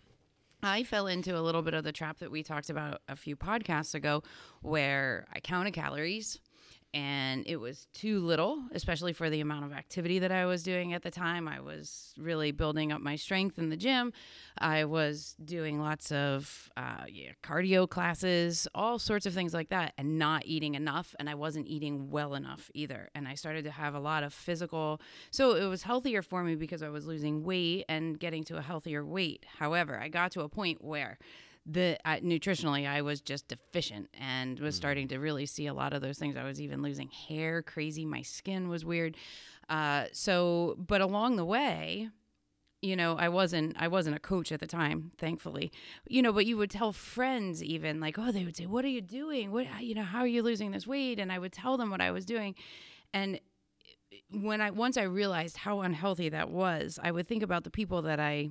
I 0.63 0.85
fell 0.85 1.09
into 1.09 1.37
a 1.37 1.41
little 1.41 1.63
bit 1.63 1.75
of 1.75 1.83
the 1.83 1.93
trap 1.93 2.19
that 2.21 2.31
we 2.31 2.45
talked 2.45 2.71
about 2.71 3.03
a 3.09 3.17
few 3.17 3.35
podcasts 3.35 3.95
ago, 3.95 4.23
where 4.61 5.27
I 5.33 5.41
counted 5.41 5.73
calories 5.73 6.39
and 6.95 7.45
it 7.47 7.57
was 7.57 7.87
too 7.95 8.21
little, 8.21 8.63
especially 8.73 9.13
for 9.13 9.31
the 9.31 9.41
amount 9.41 9.65
of 9.65 9.73
activity 9.73 10.19
that 10.19 10.31
I 10.31 10.45
was 10.45 10.63
doing 10.63 10.93
at 10.93 11.03
the 11.03 11.11
time. 11.11 11.49
I 11.49 11.61
was 11.61 12.13
really 12.19 12.53
building 12.53 12.93
up 12.93 13.01
my 13.01 13.17
strength 13.17 13.59
in 13.59 13.71
the 13.71 13.77
gym. 13.77 14.13
I 14.59 14.85
was 14.85 15.35
doing 15.43 15.81
lots 15.81 16.13
of 16.13 16.71
uh, 16.77 17.05
yeah, 17.09 17.31
cardio 17.43 17.89
classes, 17.89 18.69
all 18.75 18.99
sorts 18.99 19.25
of 19.25 19.33
things 19.33 19.55
like 19.55 19.71
that, 19.71 19.95
and 19.97 20.19
not 20.19 20.43
eating 20.45 20.75
enough. 20.75 21.15
And 21.19 21.31
I 21.31 21.35
wasn't 21.35 21.67
eating 21.67 22.11
well 22.11 22.35
enough 22.35 22.71
either. 22.75 23.09
And 23.15 23.27
I 23.27 23.35
started 23.35 23.65
to 23.65 23.71
have 23.71 23.95
a 23.95 24.01
lot 24.01 24.23
of 24.23 24.35
physical. 24.35 25.01
So 25.31 25.57
it 25.57 25.67
was 25.67 25.83
healthier 25.83 26.21
for 26.21 26.45
me 26.45 26.57
because 26.57 26.83
I 26.83 26.91
was 26.91 27.07
losing 27.07 27.43
weight 27.43 27.87
and 27.89 28.21
getting 28.21 28.45
to 28.45 28.59
a 28.59 28.63
healthier 28.63 29.05
weight. 29.05 29.47
However, 29.59 29.99
I 29.99 30.09
got 30.09 30.33
to 30.33 30.43
a 30.43 30.49
point 30.49 30.85
where 30.85 31.19
the 31.65 31.99
uh, 32.05 32.17
nutritionally 32.17 32.89
I 32.89 33.03
was 33.03 33.21
just 33.21 33.49
deficient 33.49 34.09
and 34.19 34.59
was 34.59 34.75
mm. 34.75 34.79
starting 34.79 35.09
to 35.09 35.19
really 35.19 35.47
see 35.47 35.67
a 35.67 35.75
lot 35.75 35.93
of 35.93 36.03
those 36.03 36.19
things. 36.19 36.37
I 36.37 36.45
was 36.45 36.61
even 36.61 36.83
losing 36.83 37.09
hair, 37.09 37.63
crazy. 37.63 38.05
My 38.05 38.23
skin 38.23 38.69
was 38.69 38.85
weird. 38.85 39.17
Uh, 39.69 40.07
so, 40.13 40.77
but 40.79 41.01
along 41.01 41.37
the 41.37 41.45
way, 41.45 42.11
you 42.81 42.97
know, 42.97 43.17
I 43.17 43.29
wasn't 43.29 43.77
I 43.79 43.89
wasn't 43.89 44.17
a 44.17 44.21
coach 44.21 44.51
at 44.51 44.59
the 44.59 44.67
time, 44.67 45.13
thankfully. 45.19 45.71
You 46.09 46.21
know, 46.21 46.33
but 46.33 46.47
you 46.47 46.57
would 46.57 46.71
tell 46.71 46.93
friends 46.93 47.63
even 47.63 48.01
like, 48.01 48.19
oh, 48.19 48.33
they 48.33 48.45
would 48.45 48.57
say, 48.57 48.67
"What 48.67 48.85
are 48.85 48.89
you 48.89 49.01
doing? 49.01 49.53
What 49.53 49.67
you 49.83 49.95
know, 49.95 50.03
how 50.03 50.19
are 50.19 50.27
you 50.27 50.43
losing 50.43 50.73
this 50.73 50.87
weight?" 50.87 51.21
And 51.21 51.31
I 51.31 51.39
would 51.39 51.53
tell 51.53 51.77
them 51.77 51.91
what 51.91 52.01
I 52.01 52.11
was 52.11 52.25
doing, 52.25 52.57
and 53.15 53.39
when 54.33 54.61
I 54.61 54.71
once 54.71 54.97
I 54.97 55.05
realized 55.05 55.57
how 55.59 55.81
unhealthy 55.83 56.29
that 56.31 56.51
was, 56.51 56.99
I 57.03 57.13
would 57.13 57.29
think 57.29 57.45
about 57.45 57.63
the 57.63 57.71
people 57.71 58.03
that 58.03 58.19
I 58.19 58.51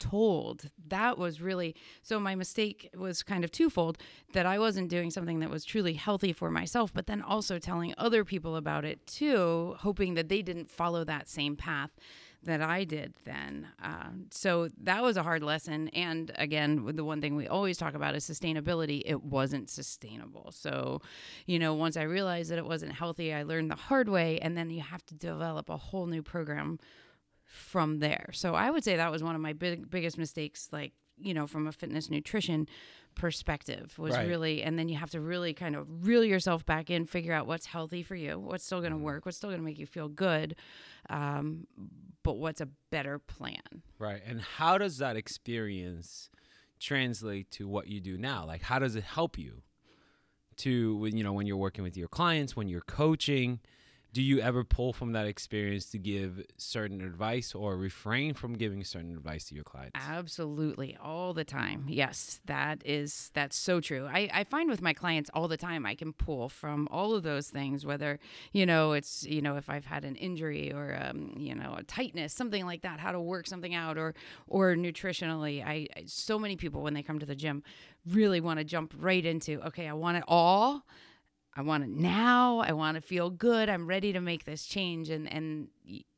told. 0.00 0.70
That 0.88 1.18
was 1.18 1.40
really 1.40 1.76
so 2.02 2.18
my 2.18 2.34
mistake 2.34 2.90
was 2.96 3.22
kind 3.22 3.44
of 3.44 3.52
twofold 3.52 3.98
that 4.32 4.46
I 4.46 4.58
wasn't 4.58 4.88
doing 4.88 5.10
something 5.10 5.38
that 5.40 5.50
was 5.50 5.64
truly 5.64 5.92
healthy 5.92 6.32
for 6.32 6.50
myself, 6.50 6.92
but 6.92 7.06
then 7.06 7.22
also 7.22 7.58
telling 7.58 7.94
other 7.96 8.24
people 8.24 8.56
about 8.56 8.84
it 8.84 9.06
too, 9.06 9.76
hoping 9.78 10.14
that 10.14 10.28
they 10.28 10.42
didn't 10.42 10.70
follow 10.70 11.04
that 11.04 11.28
same 11.28 11.54
path 11.54 11.90
that 12.42 12.62
I 12.62 12.84
did 12.84 13.14
then. 13.24 13.68
Uh, 13.82 14.10
so 14.30 14.68
that 14.82 15.02
was 15.02 15.16
a 15.16 15.22
hard 15.22 15.42
lesson. 15.42 15.88
And 15.88 16.32
again, 16.36 16.90
the 16.94 17.04
one 17.04 17.20
thing 17.20 17.36
we 17.36 17.46
always 17.46 17.76
talk 17.76 17.94
about 17.94 18.14
is 18.14 18.24
sustainability. 18.24 19.02
It 19.04 19.22
wasn't 19.22 19.68
sustainable. 19.68 20.50
So, 20.52 21.02
you 21.46 21.58
know, 21.58 21.74
once 21.74 21.96
I 21.96 22.02
realized 22.02 22.50
that 22.50 22.58
it 22.58 22.64
wasn't 22.64 22.92
healthy, 22.92 23.34
I 23.34 23.42
learned 23.42 23.70
the 23.70 23.76
hard 23.76 24.08
way. 24.08 24.38
And 24.38 24.56
then 24.56 24.70
you 24.70 24.80
have 24.80 25.04
to 25.06 25.14
develop 25.14 25.68
a 25.68 25.76
whole 25.76 26.06
new 26.06 26.22
program 26.22 26.78
from 27.50 27.98
there. 27.98 28.30
So 28.32 28.54
I 28.54 28.70
would 28.70 28.84
say 28.84 28.96
that 28.96 29.10
was 29.10 29.24
one 29.24 29.34
of 29.34 29.40
my 29.40 29.52
big 29.52 29.90
biggest 29.90 30.16
mistakes 30.16 30.68
like, 30.72 30.92
you 31.18 31.34
know, 31.34 31.48
from 31.48 31.66
a 31.66 31.72
fitness 31.72 32.08
nutrition 32.08 32.68
perspective 33.16 33.98
was 33.98 34.14
right. 34.14 34.28
really 34.28 34.62
and 34.62 34.78
then 34.78 34.88
you 34.88 34.96
have 34.96 35.10
to 35.10 35.20
really 35.20 35.52
kind 35.52 35.74
of 35.74 36.06
reel 36.06 36.24
yourself 36.24 36.64
back 36.64 36.90
in, 36.90 37.06
figure 37.06 37.32
out 37.32 37.48
what's 37.48 37.66
healthy 37.66 38.04
for 38.04 38.14
you, 38.14 38.38
what's 38.38 38.64
still 38.64 38.78
going 38.78 38.92
to 38.92 38.96
mm-hmm. 38.96 39.04
work, 39.04 39.26
what's 39.26 39.36
still 39.36 39.50
going 39.50 39.60
to 39.60 39.64
make 39.64 39.80
you 39.80 39.86
feel 39.86 40.08
good. 40.08 40.54
Um, 41.10 41.66
but 42.22 42.34
what's 42.34 42.60
a 42.60 42.68
better 42.90 43.18
plan? 43.18 43.82
Right. 43.98 44.22
And 44.24 44.40
how 44.40 44.78
does 44.78 44.98
that 44.98 45.16
experience 45.16 46.30
translate 46.78 47.50
to 47.50 47.66
what 47.66 47.88
you 47.88 48.00
do 48.00 48.16
now? 48.16 48.46
Like 48.46 48.62
how 48.62 48.78
does 48.78 48.94
it 48.94 49.04
help 49.04 49.36
you 49.36 49.62
to 50.58 51.08
you 51.12 51.24
know 51.24 51.32
when 51.32 51.48
you're 51.48 51.56
working 51.56 51.82
with 51.82 51.96
your 51.96 52.08
clients, 52.08 52.54
when 52.54 52.68
you're 52.68 52.80
coaching? 52.82 53.58
Do 54.12 54.22
you 54.22 54.40
ever 54.40 54.64
pull 54.64 54.92
from 54.92 55.12
that 55.12 55.26
experience 55.26 55.86
to 55.86 55.98
give 55.98 56.44
certain 56.56 57.00
advice 57.00 57.54
or 57.54 57.76
refrain 57.76 58.34
from 58.34 58.54
giving 58.54 58.82
certain 58.84 59.12
advice 59.12 59.44
to 59.46 59.54
your 59.54 59.64
clients? 59.64 59.92
Absolutely 59.94 60.96
all 61.02 61.32
the 61.32 61.44
time 61.44 61.84
yes 61.88 62.40
that 62.46 62.82
is 62.84 63.30
that's 63.34 63.56
so 63.56 63.80
true 63.80 64.06
I, 64.10 64.28
I 64.32 64.44
find 64.44 64.70
with 64.70 64.82
my 64.82 64.92
clients 64.92 65.30
all 65.34 65.48
the 65.48 65.56
time 65.56 65.86
i 65.86 65.94
can 65.94 66.12
pull 66.12 66.48
from 66.48 66.88
all 66.90 67.14
of 67.14 67.22
those 67.22 67.48
things 67.48 67.86
whether 67.86 68.18
you 68.52 68.66
know 68.66 68.92
it's 68.92 69.24
you 69.24 69.40
know 69.40 69.56
if 69.56 69.68
i've 69.70 69.86
had 69.86 70.04
an 70.04 70.16
injury 70.16 70.72
or 70.72 70.98
um, 71.00 71.34
you 71.36 71.54
know 71.54 71.74
a 71.78 71.82
tightness 71.82 72.32
something 72.32 72.66
like 72.66 72.82
that 72.82 73.00
how 73.00 73.12
to 73.12 73.20
work 73.20 73.46
something 73.46 73.74
out 73.74 73.98
or 73.98 74.14
or 74.46 74.74
nutritionally 74.74 75.64
I, 75.64 75.86
I 75.96 76.04
so 76.06 76.38
many 76.38 76.56
people 76.56 76.82
when 76.82 76.94
they 76.94 77.02
come 77.02 77.18
to 77.18 77.26
the 77.26 77.34
gym 77.34 77.62
really 78.08 78.40
want 78.40 78.58
to 78.58 78.64
jump 78.64 78.94
right 78.98 79.24
into 79.24 79.60
okay 79.66 79.88
i 79.88 79.92
want 79.92 80.18
it 80.18 80.24
all 80.26 80.84
I 81.54 81.62
want 81.62 81.84
it 81.84 81.90
now. 81.90 82.58
I 82.58 82.72
want 82.72 82.94
to 82.94 83.00
feel 83.00 83.28
good. 83.28 83.68
I'm 83.68 83.86
ready 83.86 84.12
to 84.12 84.20
make 84.20 84.44
this 84.44 84.64
change 84.64 85.10
and 85.10 85.30
and 85.32 85.68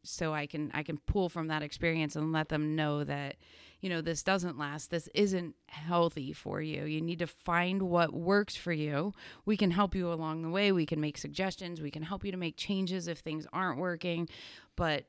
so 0.05 0.35
I 0.35 0.47
can 0.47 0.71
I 0.75 0.83
can 0.83 0.99
pull 0.99 1.29
from 1.29 1.49
that 1.49 1.63
experience 1.63 2.17
and 2.17 2.33
let 2.33 2.49
them 2.49 2.77
know 2.77 3.05
that 3.05 3.37
you 3.81 3.89
know 3.89 4.01
this 4.01 4.23
doesn't 4.23 4.59
last. 4.59 4.91
This 4.91 5.09
isn't 5.15 5.55
healthy 5.67 6.33
for 6.33 6.61
you. 6.61 6.85
You 6.85 7.01
need 7.01 7.19
to 7.21 7.27
find 7.27 7.83
what 7.83 8.13
works 8.13 8.55
for 8.55 8.73
you. 8.73 9.13
We 9.45 9.57
can 9.57 9.71
help 9.71 9.95
you 9.95 10.13
along 10.13 10.43
the 10.43 10.51
way. 10.51 10.71
We 10.71 10.87
can 10.87 11.01
make 11.01 11.19
suggestions. 11.19 11.81
We 11.81 11.91
can 11.91 12.03
help 12.03 12.25
you 12.25 12.31
to 12.31 12.39
make 12.39 12.57
changes 12.57 13.09
if 13.09 13.19
things 13.19 13.47
aren't 13.53 13.79
working, 13.79 14.29
but 14.77 15.05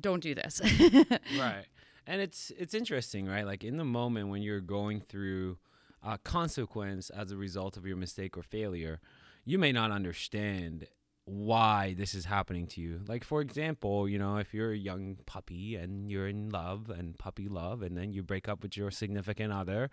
don't 0.00 0.22
do 0.22 0.34
this. 0.34 0.60
right. 1.38 1.66
And 2.06 2.20
it's 2.20 2.52
it's 2.56 2.74
interesting, 2.74 3.26
right? 3.26 3.46
Like 3.46 3.64
in 3.64 3.76
the 3.76 3.84
moment 3.84 4.28
when 4.28 4.42
you're 4.42 4.60
going 4.60 5.00
through 5.00 5.58
uh, 6.04 6.18
consequence 6.22 7.10
as 7.10 7.30
a 7.30 7.36
result 7.36 7.76
of 7.76 7.86
your 7.86 7.96
mistake 7.96 8.36
or 8.36 8.42
failure, 8.42 9.00
you 9.44 9.58
may 9.58 9.72
not 9.72 9.90
understand 9.90 10.86
why 11.26 11.94
this 11.96 12.14
is 12.14 12.26
happening 12.26 12.66
to 12.66 12.80
you. 12.80 13.00
Like, 13.06 13.24
for 13.24 13.40
example, 13.40 14.08
you 14.08 14.18
know, 14.18 14.36
if 14.36 14.52
you're 14.52 14.72
a 14.72 14.76
young 14.76 15.16
puppy 15.24 15.74
and 15.74 16.10
you're 16.10 16.28
in 16.28 16.50
love 16.50 16.90
and 16.90 17.16
puppy 17.16 17.48
love, 17.48 17.82
and 17.82 17.96
then 17.96 18.12
you 18.12 18.22
break 18.22 18.48
up 18.48 18.62
with 18.62 18.76
your 18.76 18.90
significant 18.90 19.52
other, 19.52 19.90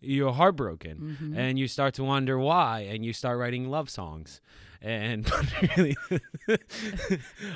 you're 0.00 0.32
heartbroken 0.32 1.16
mm-hmm. 1.20 1.38
and 1.38 1.58
you 1.58 1.68
start 1.68 1.94
to 1.94 2.04
wonder 2.04 2.38
why, 2.38 2.80
and 2.80 3.04
you 3.04 3.12
start 3.12 3.38
writing 3.38 3.70
love 3.70 3.88
songs 3.88 4.40
and 4.82 5.30
really 5.76 5.96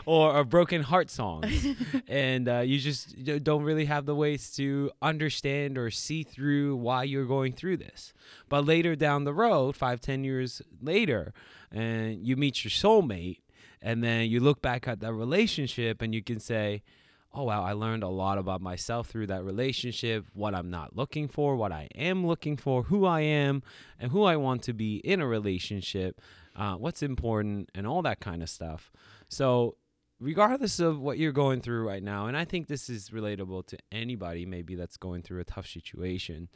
or 0.07 0.39
a 0.39 0.45
broken 0.45 0.83
heart 0.83 1.11
songs 1.11 1.67
and 2.09 2.49
uh, 2.49 2.61
you 2.61 2.79
just 2.79 3.17
don't 3.43 3.65
really 3.65 3.87
have 3.87 4.07
the 4.07 4.15
ways 4.15 4.55
to 4.55 4.91
understand 5.03 5.77
or 5.77 5.91
see 5.91 6.23
through 6.23 6.77
why 6.77 7.03
you're 7.03 7.27
going 7.27 7.53
through 7.53 7.77
this 7.77 8.15
but 8.49 8.65
later 8.65 8.95
down 8.95 9.25
the 9.25 9.35
road 9.35 9.75
five 9.75 10.01
ten 10.01 10.23
years 10.23 10.63
later 10.81 11.35
and 11.77 12.27
you 12.27 12.37
meet 12.37 12.65
your 12.65 12.71
soulmate 12.71 13.41
and 13.83 14.03
then 14.03 14.29
you 14.31 14.41
look 14.41 14.63
back 14.63 14.89
at 14.89 15.01
that 15.01 15.13
relationship 15.13 16.03
and 16.03 16.15
you 16.15 16.23
can 16.23 16.41
say 16.41 16.83
oh 17.35 17.45
wow 17.45 17.63
i 17.63 17.73
learned 17.73 18.03
a 18.03 18.09
lot 18.09 18.39
about 18.39 18.61
myself 18.61 19.09
through 19.09 19.27
that 19.27 19.45
relationship 19.45 20.25
what 20.33 20.55
i'm 20.55 20.71
not 20.71 20.97
looking 20.97 21.29
for 21.29 21.57
what 21.57 21.73
i 21.73 21.89
am 21.95 22.27
looking 22.27 22.57
for 22.57 22.85
who 22.85 23.05
i 23.05 23.21
am 23.21 23.63
and 23.99 24.13
who 24.13 24.25
i 24.25 24.37
want 24.37 24.63
to 24.63 24.73
be 24.73 24.97
in 24.99 25.21
a 25.21 25.27
relationship 25.27 26.21
uh, 26.57 26.75
what's 26.75 27.03
important, 27.03 27.71
and 27.75 27.87
all 27.87 28.03
that 28.03 28.21
kind 28.21 28.43
of 28.43 28.49
stuff. 28.49 28.91
So, 29.29 29.77
regardless 30.19 30.81
of 30.81 30.99
what 30.99 31.19
you're 31.19 31.33
going 31.33 31.61
through 31.61 31.87
right 31.87 32.03
now, 32.03 32.27
and 32.27 32.37
I 32.37 32.45
think 32.45 32.67
this 32.67 32.89
is 32.89 33.11
relatable 33.11 33.67
to 33.67 33.79
anybody 33.93 34.47
maybe 34.47 34.75
that's 34.75 34.97
going 34.97 35.23
through 35.23 35.41
a 35.41 35.45
tough 35.45 35.67
situation, 35.67 36.49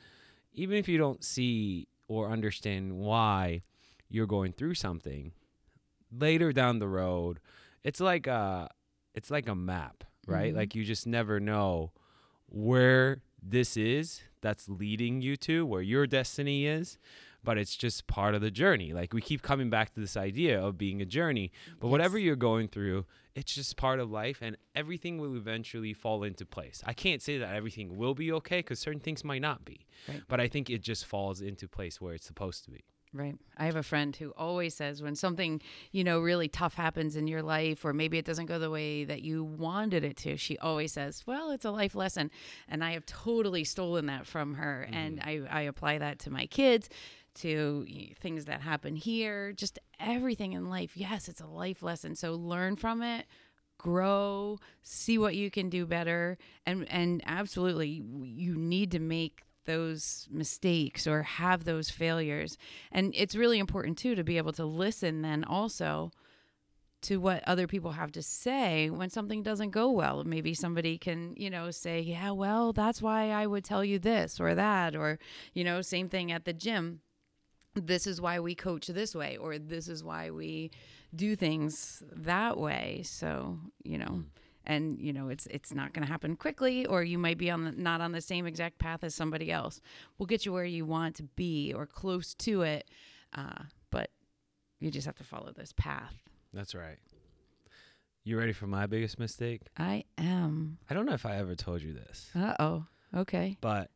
even 0.52 0.76
if 0.76 0.88
you 0.88 0.96
don't 0.98 1.22
see 1.22 1.88
or 2.08 2.30
understand 2.30 2.94
why 2.94 3.60
you're 4.10 4.26
going 4.26 4.52
through 4.52 4.74
something, 4.74 5.32
later 6.12 6.52
down 6.52 6.78
the 6.78 6.88
road, 6.88 7.40
it's 7.84 8.00
like 8.00 8.26
a 8.26 8.68
it's 9.14 9.30
like 9.30 9.48
a 9.48 9.54
map, 9.54 10.04
right? 10.26 10.48
Mm-hmm. 10.48 10.58
Like 10.58 10.74
you 10.74 10.84
just 10.84 11.06
never 11.06 11.40
know 11.40 11.92
where 12.46 13.22
this 13.42 13.76
is 13.76 14.22
that's 14.42 14.68
leading 14.68 15.22
you 15.22 15.36
to, 15.36 15.64
where 15.64 15.82
your 15.82 16.06
destiny 16.06 16.66
is 16.66 16.98
but 17.42 17.58
it's 17.58 17.76
just 17.76 18.06
part 18.06 18.34
of 18.34 18.40
the 18.40 18.50
journey. 18.50 18.92
Like 18.92 19.12
we 19.12 19.20
keep 19.20 19.42
coming 19.42 19.70
back 19.70 19.94
to 19.94 20.00
this 20.00 20.16
idea 20.16 20.60
of 20.60 20.76
being 20.76 21.00
a 21.00 21.06
journey, 21.06 21.52
but 21.78 21.86
yes. 21.86 21.92
whatever 21.92 22.18
you're 22.18 22.36
going 22.36 22.68
through, 22.68 23.06
it's 23.34 23.54
just 23.54 23.76
part 23.76 24.00
of 24.00 24.10
life 24.10 24.38
and 24.42 24.56
everything 24.74 25.18
will 25.18 25.36
eventually 25.36 25.94
fall 25.94 26.22
into 26.22 26.44
place. 26.44 26.82
I 26.86 26.92
can't 26.92 27.22
say 27.22 27.38
that 27.38 27.54
everything 27.54 27.96
will 27.96 28.14
be 28.14 28.32
okay 28.32 28.58
because 28.58 28.78
certain 28.78 29.00
things 29.00 29.24
might 29.24 29.42
not 29.42 29.64
be, 29.64 29.86
right. 30.08 30.22
but 30.28 30.40
I 30.40 30.48
think 30.48 30.68
it 30.68 30.82
just 30.82 31.06
falls 31.06 31.40
into 31.40 31.68
place 31.68 32.00
where 32.00 32.14
it's 32.14 32.26
supposed 32.26 32.64
to 32.64 32.70
be. 32.70 32.84
Right. 33.12 33.36
I 33.58 33.64
have 33.64 33.74
a 33.74 33.82
friend 33.82 34.14
who 34.14 34.30
always 34.36 34.74
says 34.74 35.02
when 35.02 35.16
something, 35.16 35.60
you 35.90 36.04
know, 36.04 36.20
really 36.20 36.46
tough 36.46 36.74
happens 36.74 37.16
in 37.16 37.26
your 37.26 37.42
life, 37.42 37.84
or 37.84 37.92
maybe 37.92 38.18
it 38.18 38.24
doesn't 38.24 38.46
go 38.46 38.60
the 38.60 38.70
way 38.70 39.02
that 39.02 39.22
you 39.22 39.42
wanted 39.42 40.04
it 40.04 40.16
to, 40.18 40.36
she 40.36 40.56
always 40.58 40.92
says, 40.92 41.24
Well, 41.26 41.50
it's 41.50 41.64
a 41.64 41.72
life 41.72 41.96
lesson. 41.96 42.30
And 42.68 42.84
I 42.84 42.92
have 42.92 43.04
totally 43.06 43.64
stolen 43.64 44.06
that 44.06 44.28
from 44.28 44.54
her. 44.54 44.88
And 44.92 45.18
mm-hmm. 45.18 45.52
I, 45.52 45.58
I 45.58 45.62
apply 45.62 45.98
that 45.98 46.20
to 46.20 46.30
my 46.30 46.46
kids, 46.46 46.88
to 47.36 47.84
things 48.20 48.44
that 48.44 48.60
happen 48.60 48.94
here, 48.94 49.52
just 49.52 49.80
everything 49.98 50.52
in 50.52 50.70
life. 50.70 50.96
Yes, 50.96 51.28
it's 51.28 51.40
a 51.40 51.46
life 51.46 51.82
lesson. 51.82 52.14
So 52.14 52.34
learn 52.34 52.76
from 52.76 53.02
it. 53.02 53.26
Grow, 53.76 54.58
see 54.82 55.18
what 55.18 55.34
you 55.34 55.50
can 55.50 55.70
do 55.70 55.86
better, 55.86 56.36
and 56.66 56.86
and 56.90 57.22
absolutely, 57.24 57.88
you 57.88 58.54
need 58.54 58.90
to 58.90 58.98
make 58.98 59.42
those 59.64 60.28
mistakes 60.30 61.06
or 61.06 61.22
have 61.22 61.64
those 61.64 61.90
failures. 61.90 62.56
And 62.90 63.12
it's 63.16 63.36
really 63.36 63.58
important 63.58 63.98
too 63.98 64.14
to 64.14 64.24
be 64.24 64.38
able 64.38 64.52
to 64.52 64.64
listen 64.64 65.22
then 65.22 65.44
also 65.44 66.10
to 67.02 67.16
what 67.16 67.42
other 67.46 67.66
people 67.66 67.92
have 67.92 68.12
to 68.12 68.22
say 68.22 68.90
when 68.90 69.08
something 69.08 69.42
doesn't 69.42 69.70
go 69.70 69.90
well. 69.90 70.22
Maybe 70.24 70.52
somebody 70.52 70.98
can, 70.98 71.34
you 71.36 71.48
know, 71.48 71.70
say, 71.70 72.00
"Yeah, 72.00 72.32
well, 72.32 72.72
that's 72.72 73.00
why 73.00 73.30
I 73.30 73.46
would 73.46 73.64
tell 73.64 73.84
you 73.84 73.98
this 73.98 74.38
or 74.38 74.54
that," 74.54 74.94
or, 74.94 75.18
you 75.54 75.64
know, 75.64 75.80
same 75.80 76.08
thing 76.08 76.30
at 76.30 76.44
the 76.44 76.52
gym. 76.52 77.00
This 77.74 78.06
is 78.06 78.20
why 78.20 78.40
we 78.40 78.54
coach 78.54 78.88
this 78.88 79.14
way 79.14 79.36
or 79.36 79.58
this 79.58 79.88
is 79.88 80.04
why 80.04 80.30
we 80.30 80.70
do 81.14 81.36
things 81.36 82.02
that 82.12 82.58
way. 82.58 83.02
So, 83.04 83.58
you 83.82 83.96
know, 83.96 84.06
hmm. 84.06 84.20
And 84.70 85.00
you 85.00 85.12
know 85.12 85.28
it's 85.28 85.46
it's 85.46 85.74
not 85.74 85.92
going 85.92 86.06
to 86.06 86.10
happen 86.10 86.36
quickly 86.36 86.86
or 86.86 87.02
you 87.02 87.18
might 87.18 87.38
be 87.38 87.50
on 87.50 87.64
the, 87.64 87.72
not 87.72 88.00
on 88.00 88.12
the 88.12 88.20
same 88.20 88.46
exact 88.46 88.78
path 88.78 89.02
as 89.02 89.14
somebody 89.14 89.50
else. 89.50 89.80
We'll 90.16 90.26
get 90.26 90.46
you 90.46 90.52
where 90.52 90.64
you 90.64 90.86
want 90.86 91.16
to 91.16 91.24
be 91.24 91.72
or 91.74 91.86
close 91.86 92.34
to 92.46 92.62
it 92.62 92.88
uh, 93.32 93.64
but 93.90 94.10
you 94.80 94.90
just 94.90 95.06
have 95.06 95.16
to 95.16 95.24
follow 95.24 95.52
this 95.56 95.72
path. 95.76 96.14
That's 96.52 96.74
right. 96.74 96.98
You 98.24 98.38
ready 98.38 98.52
for 98.52 98.66
my 98.66 98.86
biggest 98.86 99.18
mistake? 99.18 99.62
i 99.76 100.04
am. 100.18 100.78
I 100.88 100.94
don't 100.94 101.06
know 101.06 101.14
if 101.14 101.26
I 101.26 101.36
ever 101.36 101.54
told 101.54 101.82
you 101.82 101.92
this, 101.92 102.30
uh-oh. 102.34 102.84
Okay. 103.16 103.56
But 103.60 103.90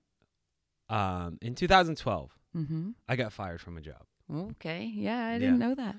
um, 0.89 1.39
in 1.41 1.55
2012, 1.55 2.31
mm-hmm. 2.57 2.91
I 3.09 3.17
got 3.17 3.33
fired 3.33 3.61
from 3.61 3.77
a 3.77 3.81
job. 3.81 4.03
okay. 4.33 4.91
Yeah 4.95 5.27
i 5.27 5.39
didn't 5.39 5.61
Yeah. 5.61 5.69
know 5.69 5.75
that. 5.75 5.97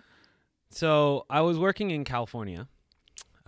So 0.70 1.26
I 1.30 1.42
was 1.42 1.58
working 1.58 1.92
in 1.92 2.04
California 2.04 2.68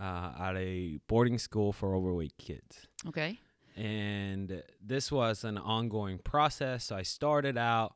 uh, 0.00 0.32
at 0.38 0.56
a 0.56 1.00
boarding 1.08 1.38
school 1.38 1.72
for 1.72 1.94
overweight 1.94 2.36
kids. 2.38 2.86
okay 3.06 3.38
And 3.76 4.62
this 4.84 5.12
was 5.12 5.44
an 5.44 5.58
ongoing 5.58 6.18
process. 6.18 6.84
So 6.84 6.96
I 6.96 7.02
started 7.02 7.56
out 7.56 7.94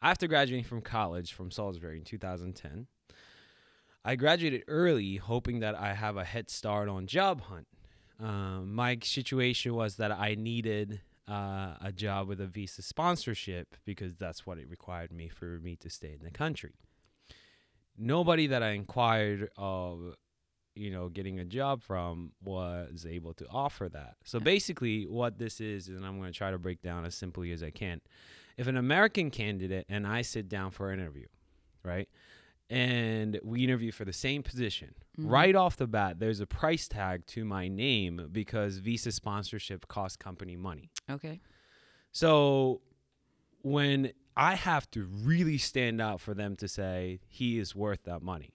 after 0.00 0.26
graduating 0.26 0.64
from 0.64 0.80
college 0.80 1.32
from 1.32 1.50
Salisbury 1.50 1.98
in 1.98 2.04
2010. 2.04 2.86
I 4.04 4.16
graduated 4.16 4.64
early, 4.66 5.16
hoping 5.16 5.60
that 5.60 5.76
I 5.76 5.94
have 5.94 6.16
a 6.16 6.24
head 6.24 6.50
start 6.50 6.88
on 6.88 7.06
job 7.06 7.42
hunt. 7.42 7.68
Um, 8.18 8.74
my 8.74 8.98
situation 9.02 9.74
was 9.74 9.96
that 9.96 10.10
I 10.10 10.34
needed 10.34 11.00
uh, 11.28 11.74
a 11.80 11.92
job 11.94 12.28
with 12.28 12.40
a 12.40 12.46
visa 12.46 12.82
sponsorship 12.82 13.76
because 13.84 14.16
that's 14.16 14.44
what 14.44 14.58
it 14.58 14.68
required 14.68 15.12
me 15.12 15.28
for 15.28 15.60
me 15.60 15.76
to 15.76 15.88
stay 15.88 16.12
in 16.18 16.24
the 16.24 16.30
country. 16.30 16.74
Nobody 17.96 18.48
that 18.48 18.62
I 18.62 18.70
inquired 18.70 19.50
of, 19.56 20.14
you 20.74 20.90
know, 20.90 21.08
getting 21.08 21.38
a 21.38 21.44
job 21.44 21.82
from 21.82 22.32
was 22.42 23.06
able 23.08 23.34
to 23.34 23.46
offer 23.48 23.88
that. 23.90 24.16
So 24.24 24.40
basically, 24.40 25.04
what 25.06 25.38
this 25.38 25.60
is, 25.60 25.88
and 25.88 26.04
I'm 26.04 26.18
going 26.18 26.32
to 26.32 26.36
try 26.36 26.50
to 26.50 26.58
break 26.58 26.80
down 26.82 27.04
as 27.04 27.14
simply 27.14 27.52
as 27.52 27.62
I 27.62 27.70
can. 27.70 28.00
If 28.56 28.66
an 28.66 28.76
American 28.76 29.30
candidate 29.30 29.86
and 29.88 30.06
I 30.06 30.22
sit 30.22 30.48
down 30.48 30.70
for 30.70 30.90
an 30.90 31.00
interview, 31.00 31.26
right? 31.84 32.08
and 32.70 33.38
we 33.44 33.64
interview 33.64 33.92
for 33.92 34.06
the 34.06 34.12
same 34.14 34.42
position. 34.42 34.94
Mhm. 35.18 35.30
Right 35.30 35.54
off 35.54 35.76
the 35.76 35.86
bat, 35.86 36.18
there's 36.20 36.40
a 36.40 36.46
price 36.46 36.88
tag 36.88 37.26
to 37.26 37.44
my 37.44 37.68
name 37.68 38.28
because 38.32 38.78
visa 38.78 39.12
sponsorship 39.12 39.88
costs 39.88 40.16
company 40.16 40.56
money. 40.56 40.88
okay 41.10 41.40
So 42.12 42.80
when 43.60 44.12
I 44.36 44.54
have 44.54 44.90
to 44.92 45.02
really 45.04 45.58
stand 45.58 46.00
out 46.00 46.20
for 46.22 46.32
them 46.32 46.56
to 46.56 46.68
say 46.68 47.20
he 47.28 47.58
is 47.58 47.74
worth 47.74 48.04
that 48.04 48.22
money, 48.22 48.54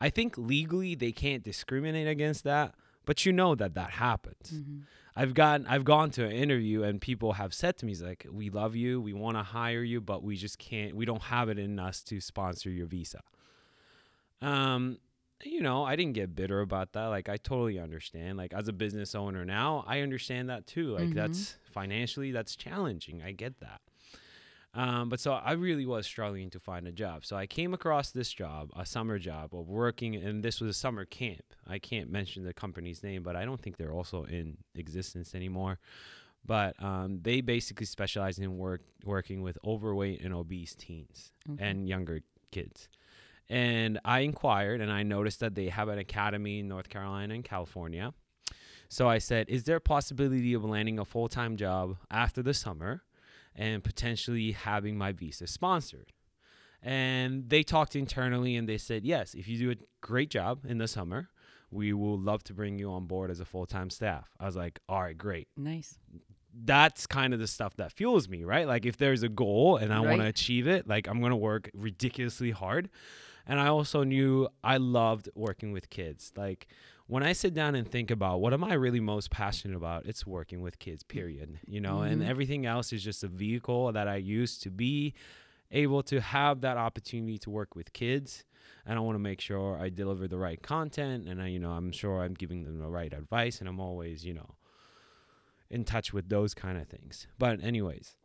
I 0.00 0.10
think 0.10 0.36
legally 0.38 0.94
they 0.94 1.12
can't 1.12 1.42
discriminate 1.42 2.08
against 2.08 2.44
that, 2.44 2.74
but 3.04 3.26
you 3.26 3.32
know 3.32 3.54
that 3.54 3.74
that 3.74 3.90
happens. 3.90 4.52
mm-hmm. 4.52 4.78
I've 5.16 5.34
gotten 5.34 5.66
I've 5.66 5.84
gone 5.84 6.10
to 6.12 6.24
an 6.24 6.30
interview 6.32 6.82
and 6.84 7.00
people 7.00 7.32
have 7.34 7.52
said 7.52 7.76
to 7.78 7.86
me 7.86 7.92
"It's 7.92 8.00
like 8.00 8.26
we 8.30 8.48
love 8.48 8.76
you, 8.76 9.00
we 9.00 9.12
want 9.12 9.36
to 9.36 9.42
hire 9.42 9.82
you, 9.82 10.00
but 10.00 10.22
we 10.22 10.36
just 10.36 10.58
can't 10.58 10.94
we 10.94 11.04
don't 11.04 11.22
have 11.22 11.48
it 11.48 11.58
in 11.58 11.78
us 11.78 12.02
to 12.04 12.20
sponsor 12.20 12.70
your 12.70 12.86
visa. 12.86 13.20
Um 14.40 14.98
you 15.42 15.62
know, 15.62 15.84
I 15.84 15.96
didn't 15.96 16.12
get 16.12 16.36
bitter 16.36 16.60
about 16.60 16.92
that. 16.92 17.06
Like 17.06 17.28
I 17.28 17.36
totally 17.38 17.78
understand. 17.78 18.36
Like 18.38 18.52
as 18.52 18.68
a 18.68 18.72
business 18.74 19.14
owner 19.14 19.44
now, 19.44 19.84
I 19.86 20.00
understand 20.00 20.50
that 20.50 20.66
too. 20.66 20.92
Like 20.92 21.08
Mhm. 21.10 21.14
that's 21.14 21.56
financially 21.72 22.30
that's 22.30 22.54
challenging. 22.56 23.22
I 23.22 23.32
get 23.32 23.58
that. 23.60 23.80
Um, 24.72 25.08
but 25.08 25.18
so 25.18 25.32
I 25.32 25.52
really 25.52 25.84
was 25.84 26.06
struggling 26.06 26.48
to 26.50 26.60
find 26.60 26.86
a 26.86 26.92
job. 26.92 27.24
So 27.24 27.36
I 27.36 27.46
came 27.46 27.74
across 27.74 28.12
this 28.12 28.32
job, 28.32 28.70
a 28.76 28.86
summer 28.86 29.18
job 29.18 29.52
of 29.52 29.68
working, 29.68 30.14
and 30.14 30.44
this 30.44 30.60
was 30.60 30.70
a 30.76 30.78
summer 30.78 31.04
camp. 31.04 31.42
I 31.66 31.80
can't 31.80 32.08
mention 32.10 32.44
the 32.44 32.54
company's 32.54 33.02
name, 33.02 33.24
but 33.24 33.34
I 33.34 33.44
don't 33.44 33.60
think 33.60 33.76
they're 33.78 33.92
also 33.92 34.24
in 34.24 34.58
existence 34.76 35.34
anymore. 35.34 35.80
But 36.46 36.80
um, 36.82 37.18
they 37.22 37.40
basically 37.40 37.84
specialize 37.86 38.38
in 38.38 38.56
work 38.58 38.82
working 39.04 39.42
with 39.42 39.58
overweight 39.64 40.22
and 40.22 40.32
obese 40.32 40.74
teens 40.74 41.32
Okay. 41.50 41.62
and 41.64 41.88
younger 41.88 42.20
kids. 42.52 42.88
And 43.48 43.98
I 44.04 44.20
inquired, 44.20 44.80
and 44.80 44.92
I 44.92 45.02
noticed 45.02 45.40
that 45.40 45.56
they 45.56 45.68
have 45.68 45.88
an 45.88 45.98
academy 45.98 46.60
in 46.60 46.68
North 46.68 46.88
Carolina 46.88 47.34
and 47.34 47.44
California. 47.44 48.14
So 48.88 49.08
I 49.08 49.18
said, 49.18 49.48
"Is 49.48 49.64
there 49.64 49.76
a 49.76 49.80
possibility 49.80 50.54
of 50.54 50.64
landing 50.64 50.98
a 51.00 51.04
full 51.04 51.28
time 51.28 51.56
job 51.56 51.96
after 52.10 52.40
the 52.42 52.54
summer?" 52.54 53.02
And 53.60 53.84
potentially 53.84 54.52
having 54.52 54.96
my 54.96 55.12
visa 55.12 55.46
sponsored. 55.46 56.14
And 56.82 57.50
they 57.50 57.62
talked 57.62 57.94
internally 57.94 58.56
and 58.56 58.66
they 58.66 58.78
said, 58.78 59.04
yes, 59.04 59.34
if 59.34 59.46
you 59.46 59.58
do 59.58 59.70
a 59.70 59.74
great 60.00 60.30
job 60.30 60.64
in 60.66 60.78
the 60.78 60.88
summer, 60.88 61.28
we 61.70 61.92
will 61.92 62.18
love 62.18 62.42
to 62.44 62.54
bring 62.54 62.78
you 62.78 62.90
on 62.90 63.04
board 63.04 63.30
as 63.30 63.38
a 63.38 63.44
full 63.44 63.66
time 63.66 63.90
staff. 63.90 64.30
I 64.40 64.46
was 64.46 64.56
like, 64.56 64.80
all 64.88 65.02
right, 65.02 65.16
great. 65.16 65.48
nice 65.58 65.98
That's 66.64 67.06
kind 67.06 67.34
of 67.34 67.38
the 67.38 67.46
stuff 67.46 67.76
that 67.76 67.92
fuels 67.92 68.30
me, 68.30 68.44
right? 68.44 68.66
Like 68.66 68.86
if 68.86 68.96
there's 68.96 69.22
a 69.22 69.28
goal 69.28 69.76
and 69.76 69.92
I 69.92 70.00
want 70.00 70.22
to 70.22 70.26
achieve 70.26 70.66
it, 70.66 70.88
like 70.88 71.06
I'm 71.06 71.20
going 71.20 71.30
to 71.30 71.36
work 71.36 71.70
ridiculously 71.74 72.52
hard. 72.52 72.88
And 73.46 73.60
I 73.60 73.66
also 73.66 74.04
knew 74.04 74.48
I 74.64 74.78
loved 74.78 75.28
working 75.34 75.72
with 75.72 75.90
kids. 75.90 76.32
Like 76.34 76.66
when 77.10 77.24
I 77.24 77.32
sit 77.32 77.54
down 77.54 77.74
and 77.74 77.90
think 77.90 78.10
about 78.12 78.40
what 78.40 78.52
am 78.52 78.62
I 78.62 78.74
really 78.74 79.00
most 79.00 79.30
passionate 79.30 79.76
about, 79.76 80.06
it's 80.06 80.24
working 80.24 80.60
with 80.62 80.78
kids, 80.78 81.02
period. 81.02 81.58
You 81.66 81.80
know, 81.80 82.02
and 82.02 82.22
Mhm. 82.22 82.26
everything 82.26 82.66
else 82.66 82.92
is 82.92 83.02
just 83.02 83.24
a 83.24 83.28
vehicle 83.28 83.90
that 83.92 84.06
I 84.06 84.16
use 84.16 84.58
to 84.58 84.70
be 84.70 85.14
able 85.72 86.02
to 86.04 86.20
have 86.20 86.60
that 86.60 86.76
opportunity 86.76 87.36
to 87.38 87.50
work 87.50 87.74
with 87.74 87.92
kids. 87.92 88.44
And 88.86 88.96
I 88.96 89.00
want 89.02 89.16
to 89.16 89.20
make 89.20 89.40
sure 89.40 89.76
I 89.76 89.88
deliver 89.88 90.28
the 90.28 90.38
right 90.38 90.62
content 90.62 91.28
and 91.28 91.42
I, 91.42 91.48
you 91.48 91.58
know, 91.58 91.72
I'm 91.72 91.90
sure 91.90 92.22
I'm 92.22 92.34
giving 92.34 92.62
them 92.62 92.78
the 92.78 92.88
right 92.88 93.12
advice 93.12 93.58
and 93.60 93.68
I'm 93.68 93.80
always, 93.80 94.24
you 94.24 94.34
know, 94.34 94.54
in 95.68 95.84
touch 95.84 96.12
with 96.12 96.28
those 96.28 96.54
kind 96.54 96.78
of 96.78 96.88
things. 96.88 97.26
But 97.38 97.62
anyways, 97.62 98.16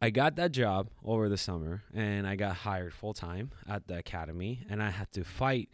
I 0.00 0.10
got 0.10 0.34
that 0.36 0.52
job 0.52 0.90
over 1.04 1.28
the 1.28 1.38
summer 1.38 1.84
and 1.92 2.26
I 2.26 2.34
got 2.36 2.56
hired 2.56 2.92
full 2.92 3.14
time 3.14 3.52
at 3.68 3.86
the 3.86 3.98
academy 3.98 4.66
and 4.68 4.82
I 4.82 4.90
had 4.90 5.10
to 5.12 5.24
fight 5.24 5.70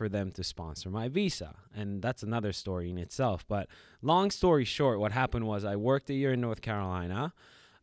for 0.00 0.08
them 0.08 0.30
to 0.30 0.42
sponsor 0.42 0.88
my 0.88 1.08
visa. 1.08 1.56
And 1.76 2.00
that's 2.00 2.22
another 2.22 2.54
story 2.54 2.88
in 2.88 2.96
itself. 2.96 3.44
But 3.46 3.68
long 4.00 4.30
story 4.30 4.64
short, 4.64 4.98
what 4.98 5.12
happened 5.12 5.46
was 5.46 5.62
I 5.62 5.76
worked 5.76 6.08
a 6.08 6.14
year 6.14 6.32
in 6.32 6.40
North 6.40 6.62
Carolina. 6.62 7.34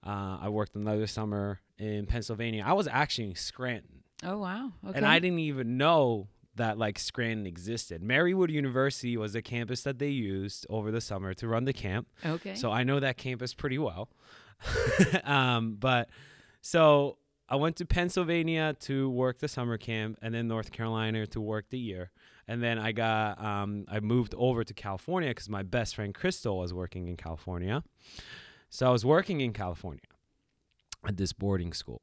Uh, 0.03 0.39
I 0.41 0.49
worked 0.49 0.75
another 0.75 1.05
summer 1.05 1.59
in 1.77 2.07
Pennsylvania. 2.07 2.63
I 2.65 2.73
was 2.73 2.87
actually 2.87 3.27
in 3.29 3.35
Scranton. 3.35 4.01
oh 4.23 4.39
wow 4.39 4.71
okay 4.83 4.97
And 4.97 5.05
I 5.05 5.19
didn't 5.19 5.41
even 5.41 5.77
know 5.77 6.27
that 6.55 6.79
like 6.79 6.97
Scranton 6.97 7.45
existed. 7.45 8.01
Marywood 8.01 8.49
University 8.49 9.15
was 9.15 9.33
the 9.33 9.43
campus 9.43 9.83
that 9.83 9.99
they 9.99 10.09
used 10.09 10.65
over 10.71 10.89
the 10.89 11.01
summer 11.01 11.35
to 11.35 11.47
run 11.47 11.65
the 11.65 11.73
camp. 11.73 12.07
okay 12.25 12.55
So 12.55 12.71
I 12.71 12.83
know 12.83 12.99
that 12.99 13.17
campus 13.17 13.53
pretty 13.53 13.77
well. 13.77 14.09
um, 15.23 15.75
but 15.79 16.09
so 16.61 17.19
I 17.49 17.55
went 17.55 17.77
to 17.77 17.85
Pennsylvania 17.85 18.75
to 18.81 19.09
work 19.09 19.39
the 19.39 19.47
summer 19.47 19.77
camp, 19.77 20.17
and 20.21 20.33
then 20.33 20.47
North 20.47 20.71
Carolina 20.71 21.25
to 21.27 21.39
work 21.41 21.69
the 21.69 21.79
year. 21.79 22.11
And 22.47 22.61
then 22.61 22.77
I 22.77 22.91
got 22.91 23.43
um, 23.43 23.85
I 23.89 23.99
moved 23.99 24.33
over 24.37 24.63
to 24.63 24.73
California 24.73 25.29
because 25.29 25.49
my 25.49 25.63
best 25.63 25.95
friend 25.95 26.13
Crystal 26.13 26.57
was 26.59 26.73
working 26.73 27.07
in 27.07 27.15
California. 27.17 27.83
So 28.69 28.87
I 28.87 28.91
was 28.91 29.05
working 29.05 29.39
in 29.41 29.53
California 29.53 30.01
at 31.07 31.15
this 31.17 31.31
boarding 31.33 31.73
school. 31.73 32.01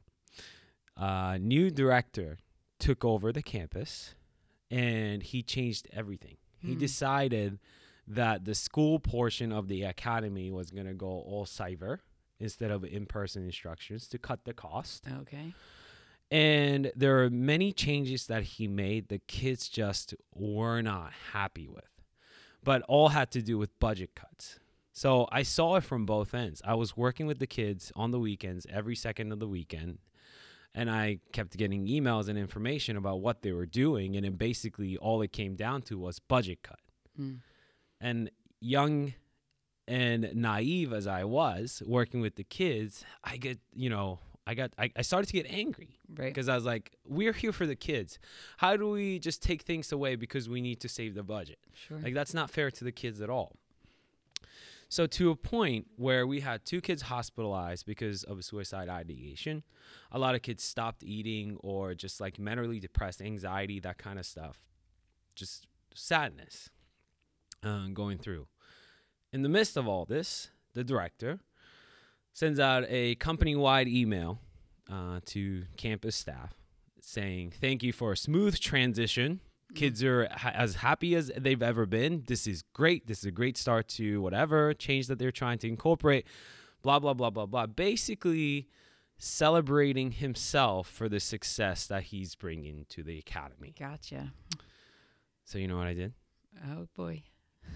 Uh, 0.96 1.38
new 1.40 1.70
director 1.70 2.38
took 2.78 3.04
over 3.04 3.32
the 3.32 3.42
campus, 3.42 4.14
and 4.70 5.22
he 5.22 5.42
changed 5.42 5.88
everything. 5.92 6.36
He 6.58 6.72
Hmm. 6.72 6.78
decided 6.78 7.58
that 8.06 8.44
the 8.44 8.54
school 8.54 8.98
portion 9.00 9.50
of 9.52 9.68
the 9.68 9.82
academy 9.82 10.50
was 10.50 10.70
going 10.70 10.86
to 10.86 10.94
go 10.94 11.06
all 11.08 11.46
cyber 11.46 12.00
instead 12.40 12.70
of 12.70 12.84
in-person 12.84 13.44
instructions 13.44 14.08
to 14.08 14.18
cut 14.18 14.44
the 14.44 14.52
cost. 14.52 15.06
okay 15.22 15.54
And 16.30 16.90
there 16.96 17.22
are 17.22 17.30
many 17.30 17.72
changes 17.72 18.26
that 18.26 18.42
he 18.42 18.66
made 18.66 19.08
the 19.08 19.20
kids 19.20 19.68
just 19.68 20.14
were 20.34 20.82
not 20.82 21.12
happy 21.32 21.68
with, 21.68 21.90
but 22.62 22.82
all 22.88 23.08
had 23.08 23.30
to 23.32 23.42
do 23.42 23.58
with 23.58 23.78
budget 23.78 24.14
cuts. 24.14 24.58
So 24.92 25.28
I 25.32 25.42
saw 25.42 25.76
it 25.76 25.84
from 25.84 26.06
both 26.06 26.34
ends. 26.34 26.62
I 26.64 26.74
was 26.74 26.96
working 26.96 27.26
with 27.26 27.40
the 27.40 27.46
kids 27.46 27.92
on 27.96 28.12
the 28.12 28.20
weekends, 28.20 28.66
every 28.70 28.94
second 28.94 29.32
of 29.32 29.40
the 29.40 29.48
weekend, 29.48 29.98
and 30.74 30.90
I 30.90 31.18
kept 31.32 31.56
getting 31.56 31.86
emails 31.86 32.28
and 32.28 32.38
information 32.38 32.96
about 32.96 33.20
what 33.20 33.42
they 33.42 33.52
were 33.52 33.66
doing. 33.66 34.16
And 34.16 34.24
then 34.24 34.34
basically 34.34 34.96
all 34.96 35.20
it 35.22 35.32
came 35.32 35.56
down 35.56 35.82
to 35.82 35.98
was 35.98 36.18
budget 36.18 36.62
cut. 36.62 36.80
Mm. 37.20 37.38
And 38.00 38.30
young 38.60 39.14
and 39.86 40.30
naive 40.34 40.92
as 40.92 41.06
I 41.06 41.24
was 41.24 41.82
working 41.86 42.20
with 42.20 42.36
the 42.36 42.44
kids, 42.44 43.04
I 43.22 43.36
get, 43.36 43.58
you 43.74 43.90
know, 43.90 44.18
I 44.46 44.54
got, 44.54 44.72
I, 44.78 44.90
I 44.96 45.02
started 45.02 45.26
to 45.28 45.32
get 45.32 45.46
angry 45.50 45.98
Right. 46.14 46.26
because 46.28 46.48
I 46.48 46.54
was 46.54 46.64
like, 46.64 46.92
we're 47.06 47.32
here 47.32 47.52
for 47.52 47.66
the 47.66 47.76
kids. 47.76 48.18
How 48.58 48.76
do 48.76 48.90
we 48.90 49.18
just 49.18 49.42
take 49.42 49.62
things 49.62 49.90
away 49.92 50.16
because 50.16 50.48
we 50.48 50.60
need 50.60 50.80
to 50.80 50.88
save 50.88 51.14
the 51.14 51.22
budget? 51.22 51.58
Sure. 51.72 51.98
Like 51.98 52.14
that's 52.14 52.34
not 52.34 52.50
fair 52.50 52.70
to 52.70 52.84
the 52.84 52.92
kids 52.92 53.20
at 53.20 53.30
all. 53.30 53.56
So 54.90 55.06
to 55.06 55.30
a 55.30 55.36
point 55.36 55.86
where 55.96 56.26
we 56.26 56.40
had 56.40 56.64
two 56.64 56.80
kids 56.80 57.02
hospitalized 57.02 57.84
because 57.86 58.22
of 58.22 58.38
a 58.38 58.42
suicide 58.42 58.88
ideation, 58.88 59.62
a 60.12 60.18
lot 60.18 60.34
of 60.34 60.42
kids 60.42 60.62
stopped 60.62 61.02
eating 61.02 61.56
or 61.60 61.94
just 61.94 62.20
like 62.20 62.38
mentally 62.38 62.78
depressed, 62.80 63.20
anxiety, 63.20 63.80
that 63.80 63.98
kind 63.98 64.18
of 64.18 64.26
stuff, 64.26 64.60
just 65.34 65.66
sadness 65.94 66.70
uh, 67.64 67.86
going 67.92 68.18
through. 68.18 68.46
In 69.34 69.42
the 69.42 69.48
midst 69.48 69.76
of 69.76 69.88
all 69.88 70.04
this, 70.04 70.50
the 70.74 70.84
director 70.84 71.40
sends 72.32 72.60
out 72.60 72.84
a 72.88 73.16
company-wide 73.16 73.88
email 73.88 74.38
uh, 74.88 75.18
to 75.26 75.64
campus 75.76 76.14
staff 76.14 76.54
saying, 77.00 77.52
"Thank 77.60 77.82
you 77.82 77.92
for 77.92 78.12
a 78.12 78.16
smooth 78.16 78.58
transition." 78.60 79.40
kids 79.74 80.04
are 80.04 80.28
ha- 80.30 80.52
as 80.54 80.76
happy 80.76 81.16
as 81.16 81.32
they've 81.36 81.62
ever 81.62 81.84
been. 81.84 82.22
This 82.28 82.46
is 82.46 82.62
great. 82.72 83.08
This 83.08 83.18
is 83.18 83.24
a 83.24 83.32
great 83.32 83.56
start 83.56 83.88
to 83.88 84.22
whatever 84.22 84.72
change 84.72 85.08
that 85.08 85.18
they're 85.18 85.32
trying 85.32 85.58
to 85.58 85.68
incorporate. 85.68 86.28
Blah, 86.82 87.00
blah, 87.00 87.14
blah, 87.14 87.30
blah, 87.30 87.46
blah. 87.46 87.66
Basically, 87.66 88.68
celebrating 89.18 90.12
himself 90.12 90.86
for 90.86 91.08
the 91.08 91.18
success 91.18 91.88
that 91.88 92.04
he's 92.04 92.36
bringing 92.36 92.86
to 92.90 93.02
the 93.02 93.18
academy. 93.18 93.74
Gotcha. 93.76 94.32
So, 95.44 95.58
you 95.58 95.66
know 95.66 95.76
what 95.76 95.88
I 95.88 95.94
did? 95.94 96.12
Oh 96.70 96.86
boy. 96.94 97.24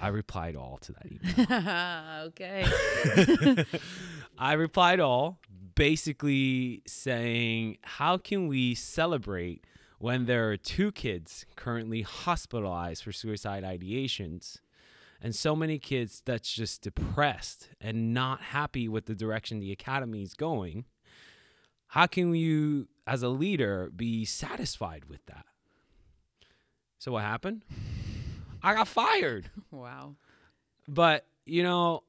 I 0.00 0.08
replied 0.08 0.56
all 0.56 0.78
to 0.82 0.92
that 0.92 1.06
email. 1.06 2.24
okay. 2.28 3.64
I 4.38 4.52
replied 4.52 5.00
all, 5.00 5.38
basically 5.74 6.82
saying, 6.86 7.78
How 7.82 8.18
can 8.18 8.48
we 8.48 8.74
celebrate 8.74 9.64
when 9.98 10.26
there 10.26 10.50
are 10.50 10.56
two 10.56 10.92
kids 10.92 11.46
currently 11.56 12.02
hospitalized 12.02 13.02
for 13.02 13.12
suicide 13.12 13.64
ideations 13.64 14.58
and 15.20 15.34
so 15.34 15.56
many 15.56 15.78
kids 15.78 16.22
that's 16.24 16.52
just 16.52 16.82
depressed 16.82 17.70
and 17.80 18.14
not 18.14 18.40
happy 18.40 18.88
with 18.88 19.06
the 19.06 19.14
direction 19.14 19.58
the 19.58 19.72
academy 19.72 20.22
is 20.22 20.34
going? 20.34 20.84
How 21.88 22.06
can 22.06 22.34
you, 22.34 22.88
as 23.06 23.22
a 23.22 23.28
leader, 23.28 23.90
be 23.94 24.24
satisfied 24.24 25.06
with 25.06 25.24
that? 25.26 25.46
So, 26.98 27.12
what 27.12 27.22
happened? 27.22 27.64
I 28.62 28.74
got 28.74 28.88
fired. 28.88 29.50
wow. 29.70 30.14
But, 30.86 31.26
you 31.44 31.62
know, 31.62 32.02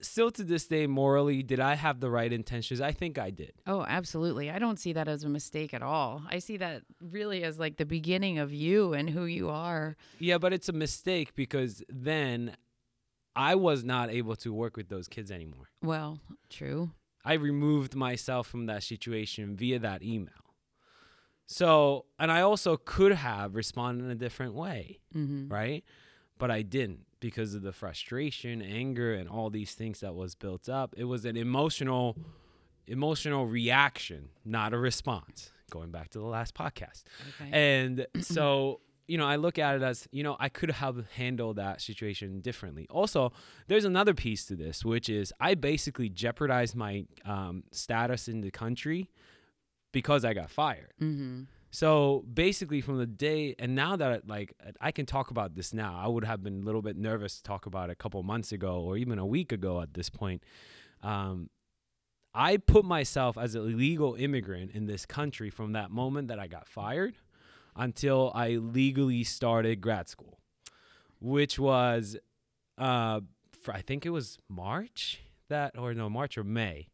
still 0.00 0.30
to 0.32 0.44
this 0.44 0.66
day, 0.66 0.86
morally, 0.86 1.42
did 1.42 1.60
I 1.60 1.74
have 1.74 2.00
the 2.00 2.10
right 2.10 2.32
intentions? 2.32 2.80
I 2.80 2.92
think 2.92 3.18
I 3.18 3.30
did. 3.30 3.52
Oh, 3.66 3.84
absolutely. 3.86 4.50
I 4.50 4.58
don't 4.58 4.78
see 4.78 4.92
that 4.92 5.08
as 5.08 5.24
a 5.24 5.28
mistake 5.28 5.74
at 5.74 5.82
all. 5.82 6.22
I 6.30 6.38
see 6.38 6.56
that 6.58 6.82
really 7.00 7.42
as 7.42 7.58
like 7.58 7.76
the 7.76 7.86
beginning 7.86 8.38
of 8.38 8.52
you 8.52 8.92
and 8.92 9.10
who 9.10 9.24
you 9.24 9.50
are. 9.50 9.96
Yeah, 10.18 10.38
but 10.38 10.52
it's 10.52 10.68
a 10.68 10.72
mistake 10.72 11.34
because 11.34 11.82
then 11.88 12.56
I 13.34 13.54
was 13.54 13.84
not 13.84 14.10
able 14.10 14.36
to 14.36 14.52
work 14.52 14.76
with 14.76 14.88
those 14.88 15.08
kids 15.08 15.30
anymore. 15.30 15.68
Well, 15.82 16.20
true. 16.50 16.90
I 17.24 17.34
removed 17.34 17.94
myself 17.94 18.46
from 18.46 18.66
that 18.66 18.82
situation 18.82 19.56
via 19.56 19.78
that 19.78 20.02
email. 20.02 20.34
So, 21.46 22.06
and 22.18 22.32
I 22.32 22.40
also 22.40 22.76
could 22.76 23.12
have 23.12 23.54
responded 23.54 24.04
in 24.04 24.10
a 24.10 24.14
different 24.14 24.54
way, 24.54 25.00
Mm-hmm. 25.14 25.48
right? 25.52 25.84
But 26.38 26.50
I 26.50 26.62
didn't 26.62 27.00
because 27.20 27.54
of 27.54 27.62
the 27.62 27.72
frustration, 27.72 28.60
anger, 28.60 29.14
and 29.14 29.28
all 29.28 29.50
these 29.50 29.72
things 29.74 30.00
that 30.00 30.14
was 30.14 30.34
built 30.34 30.68
up. 30.68 30.94
It 30.96 31.04
was 31.04 31.24
an 31.24 31.36
emotional, 31.36 32.16
emotional 32.86 33.46
reaction, 33.46 34.30
not 34.44 34.74
a 34.74 34.78
response. 34.78 35.50
Going 35.70 35.90
back 35.90 36.10
to 36.10 36.18
the 36.18 36.24
last 36.26 36.54
podcast. 36.54 37.04
Okay. 37.40 37.50
And 37.52 38.06
so, 38.20 38.80
you 39.06 39.16
know, 39.18 39.26
I 39.26 39.36
look 39.36 39.58
at 39.58 39.76
it 39.76 39.82
as, 39.82 40.06
you 40.12 40.22
know, 40.22 40.36
I 40.38 40.48
could 40.48 40.70
have 40.70 41.04
handled 41.14 41.56
that 41.56 41.80
situation 41.80 42.40
differently. 42.40 42.86
Also, 42.90 43.32
there's 43.68 43.84
another 43.84 44.14
piece 44.14 44.44
to 44.46 44.56
this, 44.56 44.84
which 44.84 45.08
is 45.08 45.32
I 45.40 45.54
basically 45.54 46.08
jeopardized 46.08 46.74
my 46.76 47.06
um, 47.24 47.64
status 47.70 48.28
in 48.28 48.40
the 48.40 48.50
country 48.50 49.10
because 49.94 50.24
I 50.24 50.34
got 50.34 50.50
fired. 50.50 50.92
mm-hmm. 51.00 51.42
So 51.70 52.24
basically, 52.32 52.80
from 52.82 52.98
the 52.98 53.06
day, 53.06 53.56
and 53.58 53.74
now 53.74 53.96
that 53.96 54.28
like 54.28 54.54
I 54.80 54.92
can 54.92 55.06
talk 55.06 55.32
about 55.32 55.56
this 55.56 55.74
now, 55.74 56.00
I 56.00 56.06
would 56.06 56.22
have 56.22 56.40
been 56.40 56.62
a 56.62 56.64
little 56.64 56.82
bit 56.82 56.96
nervous 56.96 57.38
to 57.38 57.42
talk 57.42 57.66
about 57.66 57.88
it 57.88 57.94
a 57.94 57.96
couple 57.96 58.22
months 58.22 58.52
ago 58.52 58.80
or 58.80 58.96
even 58.96 59.18
a 59.18 59.26
week 59.26 59.50
ago 59.50 59.80
at 59.80 59.94
this 59.94 60.08
point. 60.08 60.44
Um, 61.02 61.50
I 62.32 62.58
put 62.58 62.84
myself 62.84 63.36
as 63.36 63.56
an 63.56 63.62
illegal 63.62 64.14
immigrant 64.14 64.70
in 64.72 64.86
this 64.86 65.04
country 65.04 65.50
from 65.50 65.72
that 65.72 65.90
moment 65.90 66.28
that 66.28 66.38
I 66.38 66.46
got 66.46 66.68
fired 66.68 67.16
until 67.74 68.30
I 68.36 68.50
legally 68.50 69.24
started 69.24 69.80
grad 69.80 70.08
school, 70.08 70.38
which 71.20 71.58
was, 71.58 72.16
uh, 72.78 73.20
I 73.68 73.82
think 73.82 74.06
it 74.06 74.10
was 74.10 74.38
March 74.48 75.22
that, 75.48 75.76
or 75.76 75.92
no, 75.94 76.08
March 76.08 76.38
or 76.38 76.44
May, 76.44 76.88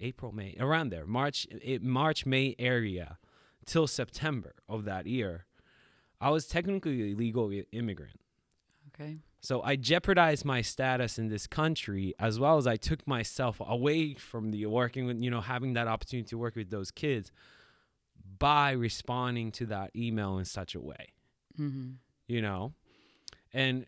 April, 0.00 0.32
May, 0.32 0.56
around 0.58 0.90
there, 0.90 1.06
March, 1.06 1.46
it, 1.50 1.82
March, 1.82 2.26
May 2.26 2.54
area 2.58 3.18
till 3.66 3.86
September 3.86 4.54
of 4.68 4.84
that 4.84 5.06
year, 5.06 5.44
I 6.20 6.30
was 6.30 6.46
technically 6.46 7.12
a 7.12 7.14
legal 7.14 7.52
immigrant. 7.72 8.20
Okay. 8.94 9.18
So 9.40 9.62
I 9.62 9.76
jeopardized 9.76 10.44
my 10.44 10.60
status 10.60 11.18
in 11.18 11.28
this 11.28 11.46
country 11.46 12.14
as 12.18 12.38
well 12.38 12.58
as 12.58 12.66
I 12.66 12.76
took 12.76 13.06
myself 13.06 13.60
away 13.64 14.14
from 14.14 14.50
the 14.50 14.66
working 14.66 15.06
with, 15.06 15.18
you 15.22 15.30
know, 15.30 15.40
having 15.40 15.72
that 15.74 15.86
opportunity 15.86 16.28
to 16.28 16.38
work 16.38 16.56
with 16.56 16.70
those 16.70 16.90
kids 16.90 17.32
by 18.38 18.72
responding 18.72 19.50
to 19.52 19.66
that 19.66 19.90
email 19.96 20.38
in 20.38 20.44
such 20.44 20.74
a 20.74 20.80
way, 20.80 21.12
Mm-hmm. 21.58 21.92
you 22.26 22.42
know? 22.42 22.72
And, 23.52 23.86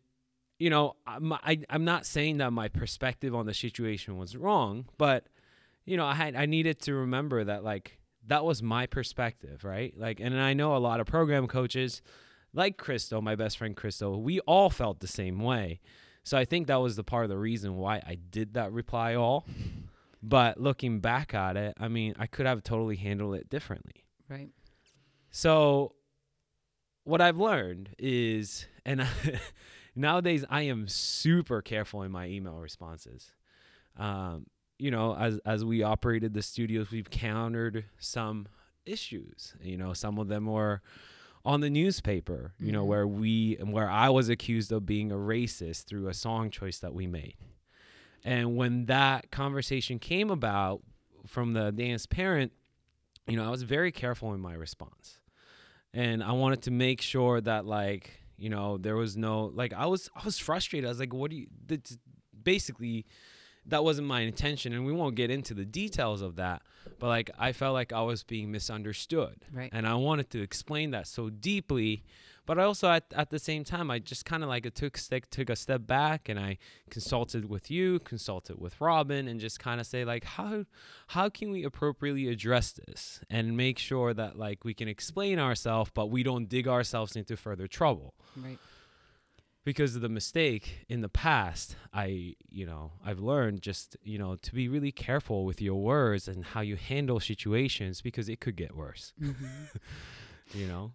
you 0.59 0.70
know, 0.70 0.96
I'm, 1.07 1.33
I, 1.33 1.61
I'm 1.68 1.85
not 1.85 2.07
saying 2.07 2.38
that 2.38 2.53
my 2.53 2.68
perspective 2.68 3.35
on 3.35 3.46
the 3.46 3.55
situation 3.55 4.16
was 4.16 4.37
wrong, 4.37 4.87
but, 4.98 5.27
you 5.85 5.97
know, 5.97 6.07
I 6.07 6.14
had, 6.14 6.37
I 6.37 6.47
needed 6.47 6.81
to 6.83 6.95
remember 6.95 7.45
that, 7.45 7.64
like, 7.64 7.99
that 8.27 8.45
was 8.45 8.62
my 8.62 8.87
perspective, 8.87 9.64
right? 9.64 9.95
Like, 9.97 10.21
and 10.21 10.38
I 10.40 10.55
know 10.55 10.77
a 10.77 10.79
lot 10.79 11.01
of 11.01 11.07
program 11.07 11.47
coaches, 11.47 12.03
like 12.55 12.77
Crystal, 12.77 13.21
my 13.21 13.35
best 13.35 13.59
friend 13.59 13.77
Crystal, 13.77 14.23
we 14.23 14.40
all 14.40 14.71
felt 14.71 15.01
the 15.01 15.09
same 15.09 15.40
way. 15.40 15.81
So 16.25 16.38
I 16.38 16.45
think 16.45 16.68
that 16.68 16.77
was 16.77 16.97
the 16.97 17.03
part 17.03 17.25
of 17.25 17.31
the 17.31 17.38
reason 17.38 17.77
why 17.77 17.97
I 18.07 18.14
did 18.14 18.55
that 18.55 18.73
reply 18.73 19.14
all. 19.14 19.47
But 20.23 20.61
looking 20.61 21.01
back 21.01 21.35
at 21.35 21.57
it, 21.57 21.75
I 21.81 21.88
mean, 21.88 22.14
I 22.16 22.27
could 22.27 22.47
have 22.47 22.62
totally 22.62 22.97
handled 22.97 23.35
it 23.35 23.51
differently. 23.51 24.05
Right. 24.29 24.51
So 25.31 25.95
what 27.03 27.21
I've 27.21 27.38
learned 27.38 27.90
is, 27.99 28.66
and 28.85 29.05
nowadays 29.97 30.45
I 30.49 30.62
am 30.62 30.87
super 30.87 31.61
careful 31.61 32.03
in 32.03 32.12
my 32.12 32.27
email 32.27 32.59
responses. 32.59 33.33
Um, 33.97 34.47
you 34.78 34.90
know, 34.90 35.14
as 35.16 35.38
as 35.44 35.64
we 35.64 35.82
operated 35.82 36.35
the 36.35 36.42
studios, 36.42 36.90
we've 36.90 37.11
countered 37.11 37.85
some 37.98 38.46
issues. 38.87 39.54
You 39.62 39.76
know, 39.76 39.92
some 39.92 40.18
of 40.18 40.28
them 40.28 40.46
were 40.46 40.82
on 41.44 41.61
the 41.61 41.70
newspaper. 41.70 42.52
You 42.58 42.72
know, 42.72 42.85
Mhm. 42.85 42.88
where 42.88 43.06
we 43.06 43.54
where 43.62 43.90
I 43.90 44.08
was 44.11 44.28
accused 44.28 44.72
of 44.72 44.87
being 44.87 45.11
a 45.12 45.16
racist 45.16 45.85
through 45.85 46.08
a 46.08 46.14
song 46.14 46.50
choice 46.50 46.78
that 46.80 46.94
we 46.94 47.06
made. 47.06 47.37
And 48.24 48.56
when 48.56 48.87
that 48.87 49.30
conversation 49.30 49.98
came 49.98 50.30
about 50.30 50.82
from 51.26 51.52
the 51.54 51.70
dance 51.72 52.06
parent, 52.06 52.52
you 53.26 53.37
know, 53.37 53.44
I 53.44 53.50
was 53.50 53.62
very 53.62 53.90
careful 53.92 54.32
in 54.35 54.40
my 54.40 54.54
response. 54.54 55.18
And 55.94 56.22
I 56.22 56.32
wanted 56.32 56.62
to 56.62 56.70
make 56.70 57.00
sure 57.00 57.40
that 57.40 57.66
like, 57.66 58.20
you 58.37 58.48
know, 58.48 58.78
there 58.78 58.96
was 58.96 59.16
no 59.16 59.46
like 59.46 59.72
I 59.72 59.87
was 59.87 60.08
I 60.16 60.24
was 60.24 60.38
frustrated. 60.38 60.87
I 60.87 60.90
was 60.90 60.98
like, 61.00 61.12
what 61.12 61.30
do 61.30 61.37
you 61.37 61.46
that's 61.66 61.98
basically 62.42 63.06
that 63.66 63.85
wasn't 63.85 64.07
my 64.07 64.20
intention 64.20 64.72
and 64.72 64.85
we 64.85 64.92
won't 64.92 65.14
get 65.14 65.31
into 65.31 65.55
the 65.55 65.64
details 65.64 66.20
of 66.22 66.37
that 66.37 66.62
but 66.98 67.07
like 67.09 67.31
i 67.38 67.53
felt 67.53 67.75
like 67.75 67.92
i 67.92 68.03
was 68.03 68.22
being 68.25 68.51
misunderstood 68.51 69.44
Right. 69.53 69.70
and 69.72 69.87
i 69.87 69.94
wanted 69.94 70.31
to 70.31 70.42
explain 70.42 70.90
that 70.90 71.07
so 71.07 71.31
deeply 71.31 72.03
but 72.44 72.59
I 72.59 72.64
also 72.64 72.90
at, 72.90 73.05
at 73.14 73.31
the 73.31 73.38
same 73.38 73.62
time 73.62 73.88
I 73.88 74.01
just 74.01 74.25
kind 74.25 74.42
of 74.42 74.48
like 74.48 74.66
it 74.66 74.75
took 74.75 74.98
step, 74.98 75.27
took 75.31 75.48
a 75.48 75.55
step 75.55 75.87
back 75.87 76.29
and 76.29 76.40
I 76.40 76.59
consulted 76.90 77.48
with 77.48 77.70
you, 77.70 78.01
consulted 78.01 78.61
with 78.61 78.81
Robin, 78.81 79.29
and 79.29 79.38
just 79.38 79.61
kind 79.61 79.81
of 79.81 79.87
say 79.87 80.05
like 80.05 80.25
how 80.25 80.64
how 81.07 81.29
can 81.29 81.53
we 81.53 81.62
appropriately 81.62 82.27
address 82.27 82.72
this 82.72 83.20
and 83.31 83.57
make 83.57 83.79
sure 83.79 84.12
that 84.12 84.37
like 84.37 84.64
we 84.64 84.75
can 84.75 84.88
explain 84.88 85.38
ourselves, 85.38 85.92
but 85.94 86.07
we 86.11 86.25
don't 86.25 86.48
dig 86.48 86.66
ourselves 86.66 87.14
into 87.14 87.37
further 87.37 87.68
trouble 87.68 88.12
Right. 88.37 88.59
Because 89.64 89.94
of 89.94 90.03
the 90.03 90.09
mistake 90.09 90.87
in 90.88 91.01
the 91.01 91.09
past 91.09 91.77
i 91.92 92.35
you 92.48 92.66
know 92.66 92.92
i've 93.05 93.20
learned 93.20 93.62
just 93.62 93.96
you 94.03 94.18
know 94.18 94.37
to 94.37 94.55
be 94.55 94.68
really 94.68 94.92
careful 94.92 95.44
with 95.44 95.61
your 95.61 95.81
words 95.81 96.29
and 96.29 96.44
how 96.44 96.61
you 96.61 96.77
handle 96.77 97.20
situations 97.20 98.01
because 98.01 98.29
it 98.29 98.40
could 98.40 98.57
get 98.57 98.77
worse 98.77 99.12
mm-hmm. 99.20 99.64
you 100.55 100.66
know 100.66 100.92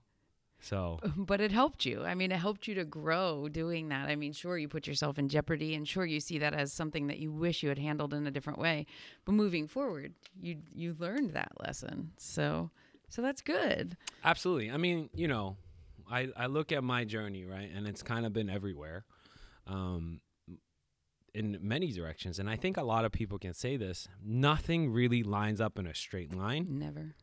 so 0.60 1.00
um, 1.04 1.26
But 1.28 1.40
it 1.40 1.52
helped 1.52 1.86
you. 1.86 2.04
I 2.04 2.16
mean, 2.16 2.32
it 2.32 2.40
helped 2.40 2.68
you 2.68 2.74
to 2.76 2.84
grow 2.84 3.48
doing 3.48 3.90
that. 3.90 4.10
I 4.10 4.16
mean, 4.16 4.34
sure, 4.34 4.58
you 4.58 4.68
put 4.68 4.88
yourself 4.88 5.20
in 5.20 5.30
jeopardy, 5.30 5.76
and 5.76 5.88
sure, 5.88 6.06
you 6.06 6.20
see 6.20 6.40
that 6.40 6.56
as 6.56 6.74
something 6.74 7.08
that 7.08 7.20
you 7.20 7.32
wish 7.32 7.62
you 7.62 7.70
had 7.70 7.78
handled 7.78 8.12
in 8.12 8.26
a 8.26 8.32
different 8.32 8.58
way. 8.58 8.88
But 9.24 9.34
moving 9.34 9.68
forward, 9.68 10.14
you 10.42 10.58
you 10.74 10.96
learned 10.98 11.34
that 11.34 11.52
lesson. 11.60 12.12
So, 12.18 12.72
so 13.10 13.22
that's 13.22 13.42
good. 13.42 13.96
absolutely 14.24 14.72
i 14.72 14.78
mean 14.78 15.10
you 15.14 15.28
know 15.28 15.56
i 16.12 16.28
i 16.38 16.46
look 16.48 16.72
at 16.72 16.84
my 16.84 17.04
journey 17.06 17.46
right 17.46 17.70
and 17.76 17.88
it's 17.88 18.02
kind 18.04 18.26
of 18.26 18.34
been 18.34 18.50
everywhere 18.50 19.06
um 19.68 20.22
in 21.34 21.58
many 21.62 21.92
directions 21.92 22.40
and 22.40 22.50
i 22.50 22.56
think 22.56 22.78
a 22.78 22.84
lot 22.84 23.06
of 23.06 23.12
people 23.12 23.38
can 23.38 23.54
say 23.54 23.78
this 23.78 24.08
nothing 24.24 24.92
really 24.92 25.24
lines 25.24 25.60
up 25.62 25.78
in 25.78 25.86
a 25.86 25.94
straight 25.94 26.34
line 26.34 26.66
Never. 26.80 27.16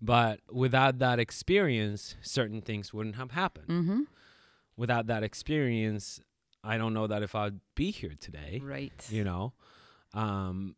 but 0.00 0.40
without 0.50 0.98
that 0.98 1.18
experience 1.18 2.14
certain 2.22 2.60
things 2.62 2.92
wouldn't 2.94 3.16
have 3.16 3.32
happened 3.32 3.68
Mm-hmm. 3.68 4.00
without 4.76 5.06
that 5.08 5.22
experience, 5.22 6.20
I 6.64 6.78
don't 6.78 6.94
know 6.94 7.06
that 7.06 7.22
if 7.22 7.34
I'd 7.34 7.60
be 7.74 7.90
here 7.90 8.14
today, 8.18 8.60
Right. 8.62 8.92
you 9.10 9.24
know. 9.24 9.52
Um 10.14 10.76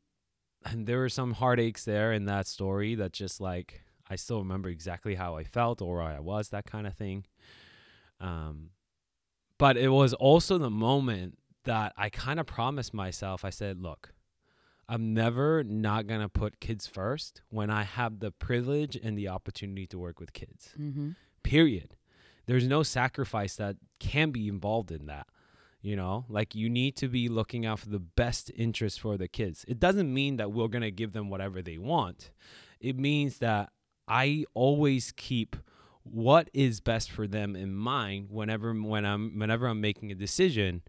and 0.64 0.86
there 0.86 0.98
were 0.98 1.08
some 1.08 1.32
heartaches 1.34 1.84
there 1.84 2.12
in 2.12 2.24
that 2.26 2.46
story 2.46 2.94
that 2.94 3.12
just 3.12 3.40
like 3.40 3.82
I 4.12 4.16
still 4.16 4.38
remember 4.38 4.68
exactly 4.68 5.14
how 5.14 5.36
I 5.36 5.44
felt 5.44 5.82
or 5.82 5.96
where 5.96 6.04
I 6.04 6.20
was, 6.20 6.50
that 6.50 6.66
kind 6.66 6.86
of 6.86 6.94
thing. 6.94 7.24
Um 8.20 8.70
but 9.58 9.76
it 9.76 9.90
was 9.90 10.12
also 10.14 10.58
the 10.58 10.70
moment 10.70 11.38
that 11.64 11.92
I 11.96 12.08
kind 12.10 12.40
of 12.40 12.46
promised 12.46 12.92
myself. 12.92 13.44
I 13.44 13.50
said, 13.50 13.80
"Look, 13.80 14.12
I'm 14.88 15.14
never 15.14 15.62
not 15.62 16.08
going 16.08 16.20
to 16.20 16.28
put 16.28 16.58
kids 16.58 16.88
first 16.88 17.42
when 17.48 17.70
I 17.70 17.84
have 17.84 18.18
the 18.18 18.32
privilege 18.32 18.96
and 18.96 19.16
the 19.16 19.28
opportunity 19.28 19.86
to 19.88 19.98
work 19.98 20.18
with 20.18 20.32
kids." 20.32 20.70
Mm-hmm. 20.78 21.10
period 21.44 21.96
there's 22.46 22.66
no 22.66 22.82
sacrifice 22.82 23.54
that 23.56 23.76
can 23.98 24.30
be 24.30 24.48
involved 24.48 24.90
in 24.90 25.06
that 25.06 25.26
you 25.80 25.96
know 25.96 26.24
like 26.28 26.54
you 26.54 26.68
need 26.68 26.96
to 26.96 27.08
be 27.08 27.28
looking 27.28 27.66
out 27.66 27.78
for 27.78 27.88
the 27.88 27.98
best 27.98 28.50
interest 28.56 29.00
for 29.00 29.16
the 29.16 29.28
kids 29.28 29.64
it 29.68 29.78
doesn't 29.78 30.12
mean 30.12 30.36
that 30.36 30.52
we're 30.52 30.68
going 30.68 30.82
to 30.82 30.90
give 30.90 31.12
them 31.12 31.30
whatever 31.30 31.62
they 31.62 31.78
want 31.78 32.30
it 32.80 32.96
means 32.98 33.38
that 33.38 33.70
i 34.08 34.44
always 34.54 35.12
keep 35.16 35.56
what 36.04 36.48
is 36.52 36.80
best 36.80 37.10
for 37.10 37.26
them 37.28 37.54
in 37.56 37.74
mind 37.74 38.26
whenever 38.30 38.72
when 38.74 39.04
i'm 39.04 39.38
whenever 39.38 39.66
i'm 39.66 39.80
making 39.80 40.10
a 40.10 40.14
decision 40.14 40.82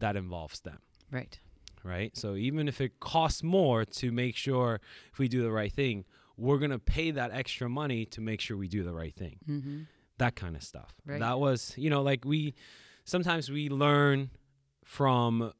that 0.00 0.16
involves 0.16 0.60
them 0.60 0.78
Right. 1.10 1.38
right? 1.82 2.14
So 2.16 2.34
even 2.36 2.68
if 2.68 2.80
it 2.80 3.00
costs 3.00 3.42
more 3.42 3.84
to 3.84 4.12
make 4.12 4.36
sure 4.36 4.80
if 5.12 5.18
we 5.18 5.26
do 5.28 5.42
the 5.42 5.50
right 5.50 5.72
thing, 5.72 6.04
we're 6.36 6.58
gonna 6.58 6.78
pay 6.78 7.10
that 7.12 7.30
extra 7.32 7.68
money 7.68 8.04
to 8.06 8.20
make 8.20 8.40
sure 8.42 8.56
we 8.58 8.68
do 8.68 8.82
the 8.82 8.92
right 8.92 9.14
thing. 9.14 9.38
Mm-hmm. 9.48 9.78
That 10.18 10.36
kind 10.36 10.54
of 10.54 10.62
stuff. 10.62 10.92
Right. 11.06 11.18
That 11.18 11.38
was, 11.40 11.72
you 11.78 11.88
know, 11.88 12.02
like 12.02 12.24
we 12.26 12.54
sometimes 13.04 13.50
we 13.50 13.68
learn 13.70 14.30
from 14.84 15.52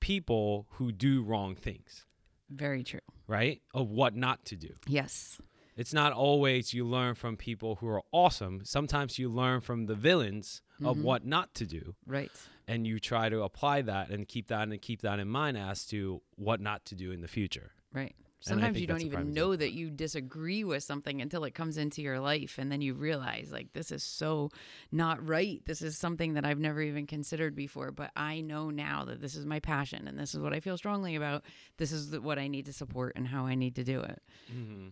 people 0.00 0.66
who 0.72 0.92
do 0.92 1.22
wrong 1.22 1.54
things, 1.54 2.04
Very 2.50 2.82
true. 2.84 3.00
right? 3.26 3.62
Of 3.72 3.88
what 3.90 4.14
not 4.14 4.44
to 4.46 4.56
do. 4.56 4.74
Yes. 4.86 5.40
It's 5.76 5.94
not 5.94 6.12
always 6.12 6.74
you 6.74 6.84
learn 6.86 7.14
from 7.14 7.36
people 7.36 7.76
who 7.76 7.88
are 7.88 8.02
awesome. 8.12 8.64
Sometimes 8.64 9.18
you 9.18 9.28
learn 9.28 9.60
from 9.60 9.86
the 9.86 9.94
villains 9.94 10.62
of 10.84 10.98
Mhm. 10.98 11.02
what 11.02 11.24
not 11.24 11.54
to 11.54 11.66
do. 11.66 11.94
Right. 12.06 12.30
and 12.68 12.86
you 12.86 13.00
try 13.00 13.28
to 13.28 13.42
apply 13.42 13.82
that 13.82 14.08
and 14.10 14.28
keep 14.28 14.46
that 14.46 14.68
and 14.68 14.80
keep 14.80 15.00
that 15.02 15.18
in 15.18 15.28
mind 15.28 15.58
as 15.58 15.84
to 15.86 16.22
what 16.36 16.60
not 16.60 16.84
to 16.86 16.94
do 16.94 17.10
in 17.10 17.20
the 17.20 17.26
future. 17.28 17.72
Right. 17.92 18.14
Sometimes 18.38 18.80
you 18.80 18.86
don't 18.86 18.98
that's 18.98 19.04
a 19.04 19.10
prime 19.10 19.22
even 19.22 19.34
know 19.34 19.54
that 19.56 19.72
you 19.72 19.90
disagree 19.90 20.62
with 20.64 20.82
something 20.84 21.20
until 21.20 21.42
it 21.44 21.54
comes 21.54 21.76
into 21.76 22.02
your 22.02 22.18
life. 22.20 22.58
And 22.58 22.70
then 22.70 22.80
you 22.80 22.94
realize, 22.94 23.50
like, 23.52 23.72
this 23.72 23.90
is 23.92 24.02
so 24.04 24.50
not 24.92 25.24
right. 25.26 25.60
This 25.66 25.82
is 25.82 25.98
something 25.98 26.34
that 26.34 26.44
I've 26.44 26.58
never 26.60 26.80
even 26.82 27.06
considered 27.06 27.54
before. 27.56 27.90
But 27.90 28.10
I 28.16 28.40
know 28.40 28.70
now 28.70 29.04
that 29.06 29.20
this 29.20 29.34
is 29.36 29.44
my 29.44 29.58
passion 29.60 30.06
and 30.08 30.16
this 30.18 30.32
is 30.34 30.40
what 30.40 30.52
I 30.52 30.60
feel 30.60 30.76
strongly 30.78 31.14
about. 31.16 31.44
This 31.78 31.90
is 31.92 32.16
what 32.18 32.38
I 32.38 32.46
need 32.48 32.66
to 32.66 32.72
support 32.72 33.12
and 33.16 33.26
how 33.28 33.46
I 33.46 33.54
need 33.56 33.74
to 33.76 33.84
do 33.84 34.00
it. 34.00 34.22
Mm-hmm. 34.52 34.88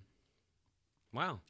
Wow. 1.12 1.40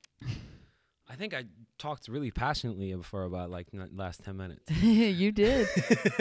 I 1.09 1.17
think 1.17 1.35
I 1.35 1.45
talked 1.77 2.07
really 2.07 2.31
passionately 2.31 2.95
for 3.03 3.25
about 3.25 3.51
like 3.51 3.67
the 3.73 3.89
last 3.93 4.23
10 4.23 4.37
minutes. 4.37 4.71
you 4.83 5.33
did. 5.33 5.67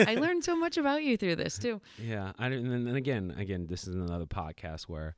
I 0.00 0.16
learned 0.16 0.42
so 0.44 0.56
much 0.56 0.76
about 0.76 1.04
you 1.04 1.16
through 1.16 1.36
this, 1.36 1.58
too. 1.58 1.80
Yeah. 1.96 2.32
I 2.38 2.48
didn't, 2.48 2.72
and 2.72 2.86
then 2.86 2.96
again, 2.96 3.34
again, 3.38 3.66
this 3.68 3.86
is 3.86 3.94
another 3.94 4.26
podcast 4.26 4.82
where 4.82 5.14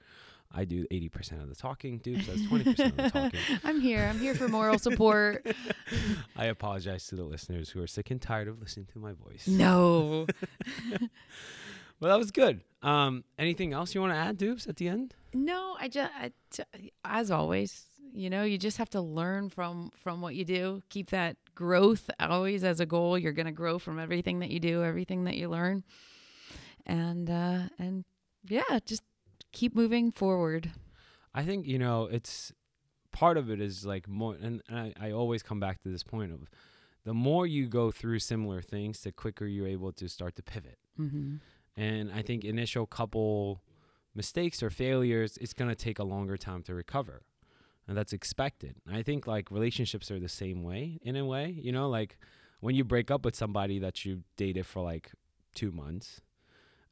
I 0.55 0.67
do 0.67 0.87
80% 0.93 1.43
of 1.43 1.49
the 1.49 1.55
talking, 1.55 1.99
dude. 1.99 2.21
That's 2.21 2.43
20% 2.43 2.67
of 2.69 2.97
the 2.97 3.11
talking. 3.11 3.41
I'm 3.65 3.81
here. 3.81 4.07
I'm 4.11 4.21
here 4.21 4.35
for 4.35 4.47
moral 4.49 4.79
support. 4.79 5.47
I 6.37 6.47
apologize 6.47 7.07
to 7.07 7.15
the 7.17 7.25
listeners 7.25 7.71
who 7.71 7.83
are 7.83 7.87
sick 7.87 8.11
and 8.11 8.21
tired 8.21 8.49
of 8.49 8.61
listening 8.61 8.87
to 8.93 8.99
my 8.99 9.13
voice. 9.15 9.49
No. 9.49 10.27
Well, 12.03 12.11
that 12.11 12.19
was 12.19 12.33
good. 12.33 12.63
Um, 12.83 13.23
anything 13.39 13.73
else 13.73 13.95
you 13.95 14.01
want 14.01 14.13
to 14.13 14.17
add, 14.19 14.37
Dupes, 14.37 14.67
at 14.67 14.77
the 14.77 14.89
end? 14.89 15.15
No, 15.33 15.77
I 15.79 15.87
just, 15.89 16.11
I, 16.19 16.33
t- 16.51 16.91
as 17.05 17.31
always, 17.31 17.87
you 18.13 18.29
know, 18.31 18.45
you 18.45 18.59
just 18.59 18.79
have 18.79 18.91
to 18.91 19.01
learn 19.01 19.49
from 19.49 19.91
from 19.95 20.21
what 20.21 20.35
you 20.35 20.45
do. 20.45 20.83
Keep 20.91 21.11
that 21.11 21.37
growth 21.55 22.11
always 22.21 22.65
as 22.65 22.81
a 22.81 22.87
goal. 22.87 23.19
You're 23.19 23.33
going 23.33 23.47
to 23.47 23.53
grow 23.53 23.79
from 23.79 23.99
everything 23.99 24.41
that 24.41 24.51
you 24.51 24.61
do, 24.61 24.85
everything 24.85 25.25
that 25.25 25.37
you 25.37 25.49
learn, 25.49 25.83
and 26.87 27.31
uh, 27.31 27.63
and 27.79 28.05
yeah, 28.49 28.79
just 28.85 29.03
keep 29.53 29.75
moving 29.75 30.11
forward. 30.11 30.73
I 31.35 31.45
think 31.45 31.67
you 31.67 31.79
know 31.79 32.05
it's 32.05 32.53
part 33.13 33.37
of 33.37 33.51
it 33.51 33.61
is 33.61 33.87
like 33.87 34.09
more, 34.09 34.37
and 34.41 34.63
I, 34.71 34.93
I 35.01 35.11
always 35.13 35.43
come 35.43 35.61
back 35.61 35.83
to 35.83 35.89
this 35.89 36.03
point 36.03 36.33
of 36.33 36.49
the 37.05 37.15
more 37.15 37.47
you 37.47 37.67
go 37.67 37.91
through 37.91 38.19
similar 38.21 38.63
things, 38.63 39.01
the 39.01 39.13
quicker 39.13 39.47
you're 39.47 39.67
able 39.67 39.93
to 39.93 40.09
start 40.09 40.37
to 40.37 40.43
pivot. 40.43 40.79
Mm-hmm. 40.99 41.37
And 41.77 42.13
I 42.13 42.23
think 42.23 42.45
initial 42.45 42.87
couple 42.87 43.63
mistakes 44.15 44.63
or 44.63 44.71
failures, 44.71 45.39
it's 45.41 45.55
gonna 45.55 45.75
take 45.75 45.99
a 45.99 46.05
longer 46.05 46.37
time 46.37 46.63
to 46.65 46.75
recover, 46.75 47.23
and 47.89 47.97
that's 47.97 48.13
expected. 48.13 48.77
I 48.91 49.03
think 49.03 49.27
like 49.27 49.51
relationships 49.51 50.11
are 50.11 50.21
the 50.21 50.29
same 50.29 50.63
way 50.63 50.99
in 51.03 51.17
a 51.17 51.25
way. 51.25 51.49
You 51.61 51.73
know, 51.73 51.89
like 51.89 52.19
when 52.61 52.75
you 52.75 52.85
break 52.85 53.11
up 53.11 53.25
with 53.25 53.35
somebody 53.37 53.79
that 53.81 54.05
you 54.05 54.23
dated 54.37 54.67
for 54.67 54.83
like 54.83 55.13
two 55.55 55.71
months. 55.73 56.21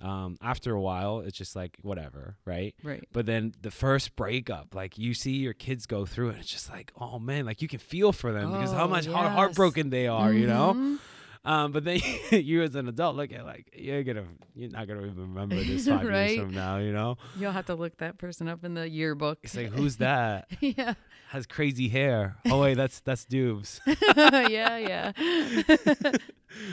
Um, 0.03 0.39
after 0.41 0.73
a 0.75 0.81
while, 0.81 1.21
it's 1.21 1.37
just 1.37 1.55
like 1.55 1.77
whatever, 1.83 2.37
right? 2.47 2.75
Right. 2.83 3.07
But 3.13 3.27
then 3.27 3.53
the 3.61 3.71
first 3.71 4.17
breakup, 4.17 4.75
like 4.75 4.97
you 4.97 5.13
see 5.13 5.33
your 5.33 5.53
kids 5.53 5.85
go 5.85 6.07
through 6.07 6.31
it, 6.31 6.37
it's 6.41 6.49
just 6.51 6.71
like, 6.71 6.91
oh 6.99 7.19
man, 7.19 7.45
like 7.45 7.61
you 7.61 7.69
can 7.69 7.81
feel 7.81 8.11
for 8.13 8.33
them 8.33 8.51
because 8.51 8.73
how 8.73 8.85
Oh, 8.85 8.89
much 8.89 9.05
heart- 9.07 9.31
heartbroken 9.33 9.91
they 9.91 10.07
are, 10.07 10.33
you 10.33 10.47
know. 10.47 10.97
Um, 11.45 11.73
but 11.73 11.85
then 11.85 12.01
you 12.33 12.63
as 12.63 12.75
an 12.75 12.87
adult 12.89 13.17
look 13.17 13.33
at 13.33 13.45
like 13.47 13.71
you're 13.75 14.03
gonna, 14.03 14.25
you're 14.55 14.71
not 14.71 14.87
gonna 14.87 15.01
even 15.07 15.35
remember 15.35 15.55
this 15.65 15.89
five 15.89 16.07
Right. 16.07 16.31
years 16.33 16.41
from 16.41 16.55
now, 16.55 16.77
you 16.79 16.93
know. 16.93 17.17
You'll 17.39 17.53
have 17.53 17.67
to 17.67 17.75
look 17.75 17.97
that 17.99 18.19
person 18.19 18.47
up 18.49 18.63
in 18.65 18.75
the 18.75 18.89
yearbook. 18.89 19.39
It's 19.43 19.57
like 19.57 19.69
who's 19.73 19.97
that? 20.09 20.49
yeah. 20.61 20.95
Has 21.31 21.47
crazy 21.47 21.89
hair. 21.89 22.37
Oh 22.47 22.61
wait, 22.61 22.75
that's 22.75 23.01
that's 23.01 23.25
Dubes. 23.25 23.81
yeah, 23.87 24.77
yeah. 24.79 26.13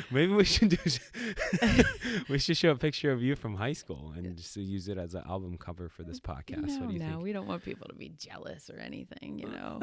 Maybe 0.10 0.34
we 0.34 0.44
should 0.44 0.70
do. 0.70 0.78
we 2.30 2.40
should 2.40 2.58
show 2.58 2.72
a 2.72 2.76
picture 2.76 3.12
of 3.12 3.22
you 3.22 3.36
from 3.36 3.54
high 3.56 3.74
school 3.74 4.12
and 4.18 4.36
just 4.36 4.58
use 4.58 4.88
it 4.88 4.98
as 4.98 5.14
an 5.14 5.22
album 5.30 5.56
cover 5.60 5.88
for 5.88 6.02
this 6.02 6.20
podcast. 6.20 6.66
no, 6.66 6.80
what 6.80 6.88
do 6.88 6.94
you 6.96 7.00
no, 7.00 7.06
think? 7.10 7.22
we 7.22 7.32
don't 7.32 7.46
want 7.46 7.64
people 7.64 7.88
to 7.88 7.94
be 7.94 8.10
jealous 8.18 8.72
or 8.72 8.80
anything, 8.80 9.38
you 9.38 9.48
know. 9.50 9.80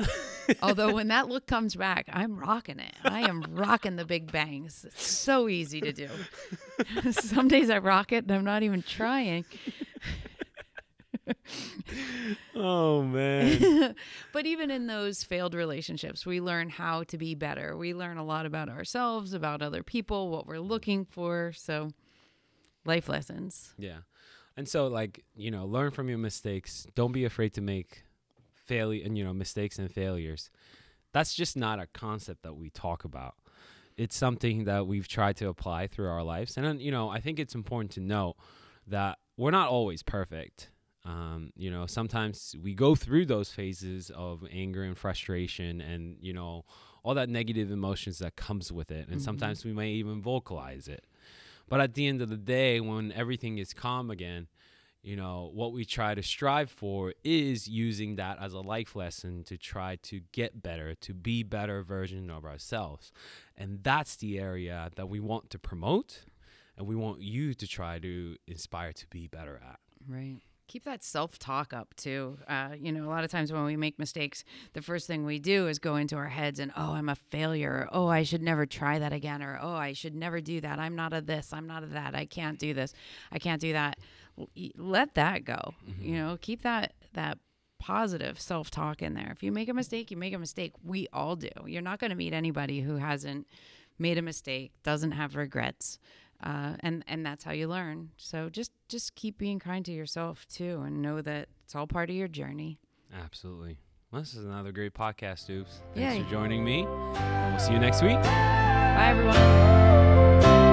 Although 0.60 0.92
when 0.94 1.06
that 1.08 1.28
look 1.28 1.46
comes 1.46 1.76
back, 1.76 2.06
I'm 2.12 2.36
rocking 2.36 2.80
it. 2.80 2.94
I 3.04 3.20
am 3.28 3.44
rocking 3.52 3.94
the 3.94 4.04
big 4.04 4.32
bangs. 4.32 4.73
It's 4.82 5.06
so 5.06 5.48
easy 5.48 5.80
to 5.82 5.92
do. 5.92 6.08
Some 7.12 7.48
days 7.48 7.70
I 7.70 7.78
rock 7.78 8.12
it 8.12 8.24
and 8.24 8.32
I'm 8.32 8.44
not 8.44 8.62
even 8.62 8.82
trying. 8.82 9.44
Oh 12.54 13.02
man. 13.02 13.94
but 14.32 14.46
even 14.46 14.70
in 14.70 14.86
those 14.86 15.22
failed 15.22 15.54
relationships, 15.54 16.24
we 16.24 16.40
learn 16.40 16.68
how 16.68 17.04
to 17.04 17.18
be 17.18 17.34
better. 17.34 17.76
We 17.76 17.94
learn 17.94 18.16
a 18.16 18.24
lot 18.24 18.46
about 18.46 18.68
ourselves, 18.68 19.34
about 19.34 19.62
other 19.62 19.82
people, 19.82 20.30
what 20.30 20.46
we're 20.46 20.60
looking 20.60 21.04
for. 21.04 21.52
So, 21.56 21.90
life 22.84 23.08
lessons. 23.08 23.74
Yeah. 23.78 23.98
And 24.56 24.68
so 24.68 24.86
like, 24.86 25.24
you 25.34 25.50
know, 25.50 25.66
learn 25.66 25.90
from 25.90 26.08
your 26.08 26.18
mistakes. 26.18 26.86
Don't 26.94 27.12
be 27.12 27.24
afraid 27.24 27.54
to 27.54 27.60
make 27.60 28.04
failure 28.52 29.02
and 29.04 29.18
you 29.18 29.24
know, 29.24 29.34
mistakes 29.34 29.78
and 29.78 29.90
failures. 29.90 30.50
That's 31.12 31.34
just 31.34 31.56
not 31.56 31.80
a 31.80 31.86
concept 31.86 32.42
that 32.42 32.54
we 32.54 32.70
talk 32.70 33.04
about. 33.04 33.34
It's 33.96 34.16
something 34.16 34.64
that 34.64 34.86
we've 34.86 35.08
tried 35.08 35.36
to 35.36 35.48
apply 35.48 35.86
through 35.86 36.08
our 36.08 36.22
lives. 36.22 36.56
And, 36.56 36.80
you 36.80 36.90
know, 36.90 37.08
I 37.08 37.20
think 37.20 37.38
it's 37.38 37.54
important 37.54 37.92
to 37.92 38.00
note 38.00 38.36
that 38.86 39.18
we're 39.36 39.50
not 39.50 39.68
always 39.68 40.02
perfect. 40.02 40.70
Um, 41.04 41.50
you 41.54 41.70
know, 41.70 41.86
sometimes 41.86 42.56
we 42.62 42.74
go 42.74 42.94
through 42.94 43.26
those 43.26 43.50
phases 43.50 44.10
of 44.14 44.44
anger 44.50 44.82
and 44.82 44.96
frustration 44.96 45.80
and, 45.80 46.16
you 46.20 46.32
know, 46.32 46.64
all 47.02 47.14
that 47.14 47.28
negative 47.28 47.70
emotions 47.70 48.18
that 48.18 48.36
comes 48.36 48.72
with 48.72 48.90
it. 48.90 49.08
And 49.08 49.20
Mhm. 49.20 49.24
sometimes 49.24 49.64
we 49.64 49.72
may 49.72 49.92
even 49.92 50.22
vocalize 50.22 50.88
it. 50.88 51.06
But 51.68 51.80
at 51.80 51.94
the 51.94 52.06
end 52.06 52.22
of 52.22 52.30
the 52.30 52.36
day, 52.36 52.80
when 52.80 53.12
everything 53.12 53.58
is 53.58 53.72
calm 53.74 54.10
again, 54.10 54.48
you 55.04 55.16
know, 55.16 55.50
what 55.52 55.72
we 55.72 55.84
try 55.84 56.14
to 56.14 56.22
strive 56.22 56.70
for 56.70 57.12
is 57.22 57.68
using 57.68 58.16
that 58.16 58.38
as 58.40 58.54
a 58.54 58.60
life 58.60 58.96
lesson 58.96 59.44
to 59.44 59.58
try 59.58 59.96
to 59.96 60.22
get 60.32 60.62
better, 60.62 60.94
to 60.94 61.12
be 61.12 61.42
better 61.42 61.82
version 61.82 62.30
of 62.30 62.46
ourselves. 62.46 63.12
And 63.56 63.84
that's 63.84 64.16
the 64.16 64.40
area 64.40 64.90
that 64.96 65.10
we 65.10 65.20
want 65.20 65.50
to 65.50 65.58
promote 65.58 66.24
and 66.78 66.86
we 66.86 66.96
want 66.96 67.20
you 67.20 67.52
to 67.52 67.66
try 67.66 67.98
to 67.98 68.36
inspire 68.46 68.92
to 68.94 69.06
be 69.08 69.28
better 69.28 69.60
at. 69.62 69.78
Right. 70.08 70.38
Keep 70.66 70.84
that 70.84 71.04
self 71.04 71.38
talk 71.38 71.74
up 71.74 71.94
too. 71.94 72.38
Uh, 72.48 72.70
you 72.80 72.90
know, 72.90 73.04
a 73.04 73.10
lot 73.10 73.22
of 73.22 73.30
times 73.30 73.52
when 73.52 73.64
we 73.64 73.76
make 73.76 73.98
mistakes, 73.98 74.42
the 74.72 74.80
first 74.80 75.06
thing 75.06 75.26
we 75.26 75.38
do 75.38 75.68
is 75.68 75.78
go 75.78 75.96
into 75.96 76.16
our 76.16 76.28
heads 76.28 76.58
and, 76.58 76.72
oh, 76.74 76.92
I'm 76.94 77.10
a 77.10 77.14
failure. 77.14 77.70
Or, 77.70 77.88
oh, 77.92 78.06
I 78.08 78.22
should 78.22 78.42
never 78.42 78.64
try 78.64 78.98
that 78.98 79.12
again. 79.12 79.42
Or, 79.42 79.58
oh, 79.60 79.74
I 79.74 79.92
should 79.92 80.14
never 80.14 80.40
do 80.40 80.62
that. 80.62 80.78
I'm 80.78 80.96
not 80.96 81.12
a 81.12 81.20
this. 81.20 81.52
I'm 81.52 81.66
not 81.66 81.82
a 81.82 81.86
that. 81.88 82.14
I 82.14 82.24
can't 82.24 82.58
do 82.58 82.72
this. 82.72 82.94
I 83.30 83.38
can't 83.38 83.60
do 83.60 83.74
that. 83.74 83.98
Let 84.76 85.14
that 85.14 85.44
go. 85.44 85.74
You 86.00 86.16
know, 86.16 86.38
keep 86.40 86.62
that, 86.62 86.94
that 87.12 87.38
positive 87.78 88.40
self 88.40 88.70
talk 88.70 89.02
in 89.02 89.14
there. 89.14 89.30
If 89.30 89.42
you 89.42 89.52
make 89.52 89.68
a 89.68 89.74
mistake, 89.74 90.10
you 90.10 90.16
make 90.16 90.34
a 90.34 90.38
mistake. 90.38 90.72
We 90.82 91.08
all 91.12 91.36
do. 91.36 91.50
You're 91.66 91.82
not 91.82 91.98
going 91.98 92.10
to 92.10 92.16
meet 92.16 92.32
anybody 92.32 92.80
who 92.80 92.96
hasn't 92.96 93.46
made 93.98 94.18
a 94.18 94.22
mistake, 94.22 94.72
doesn't 94.82 95.12
have 95.12 95.36
regrets 95.36 95.98
uh, 96.42 96.74
and 96.80 97.04
and 97.06 97.24
that's 97.24 97.44
how 97.44 97.52
you 97.52 97.68
learn. 97.68 98.10
So 98.16 98.48
just 98.50 98.70
just 98.88 99.14
keep 99.14 99.38
being 99.38 99.58
kind 99.58 99.84
to 99.86 99.92
yourself 99.92 100.46
too, 100.46 100.82
and 100.84 101.00
know 101.02 101.22
that 101.22 101.48
it's 101.64 101.74
all 101.74 101.86
part 101.86 102.10
of 102.10 102.16
your 102.16 102.28
journey. 102.28 102.78
Absolutely. 103.12 103.78
Well, 104.10 104.22
this 104.22 104.34
is 104.34 104.44
another 104.44 104.70
great 104.70 104.94
podcast, 104.94 105.50
Oops. 105.50 105.80
Thanks 105.94 106.16
Yay. 106.16 106.22
for 106.22 106.30
joining 106.30 106.64
me. 106.64 106.84
And 106.84 107.54
we'll 107.54 107.60
see 107.64 107.72
you 107.72 107.78
next 107.80 108.02
week. 108.02 108.22
Bye 108.22 109.10
everyone. 109.10 110.63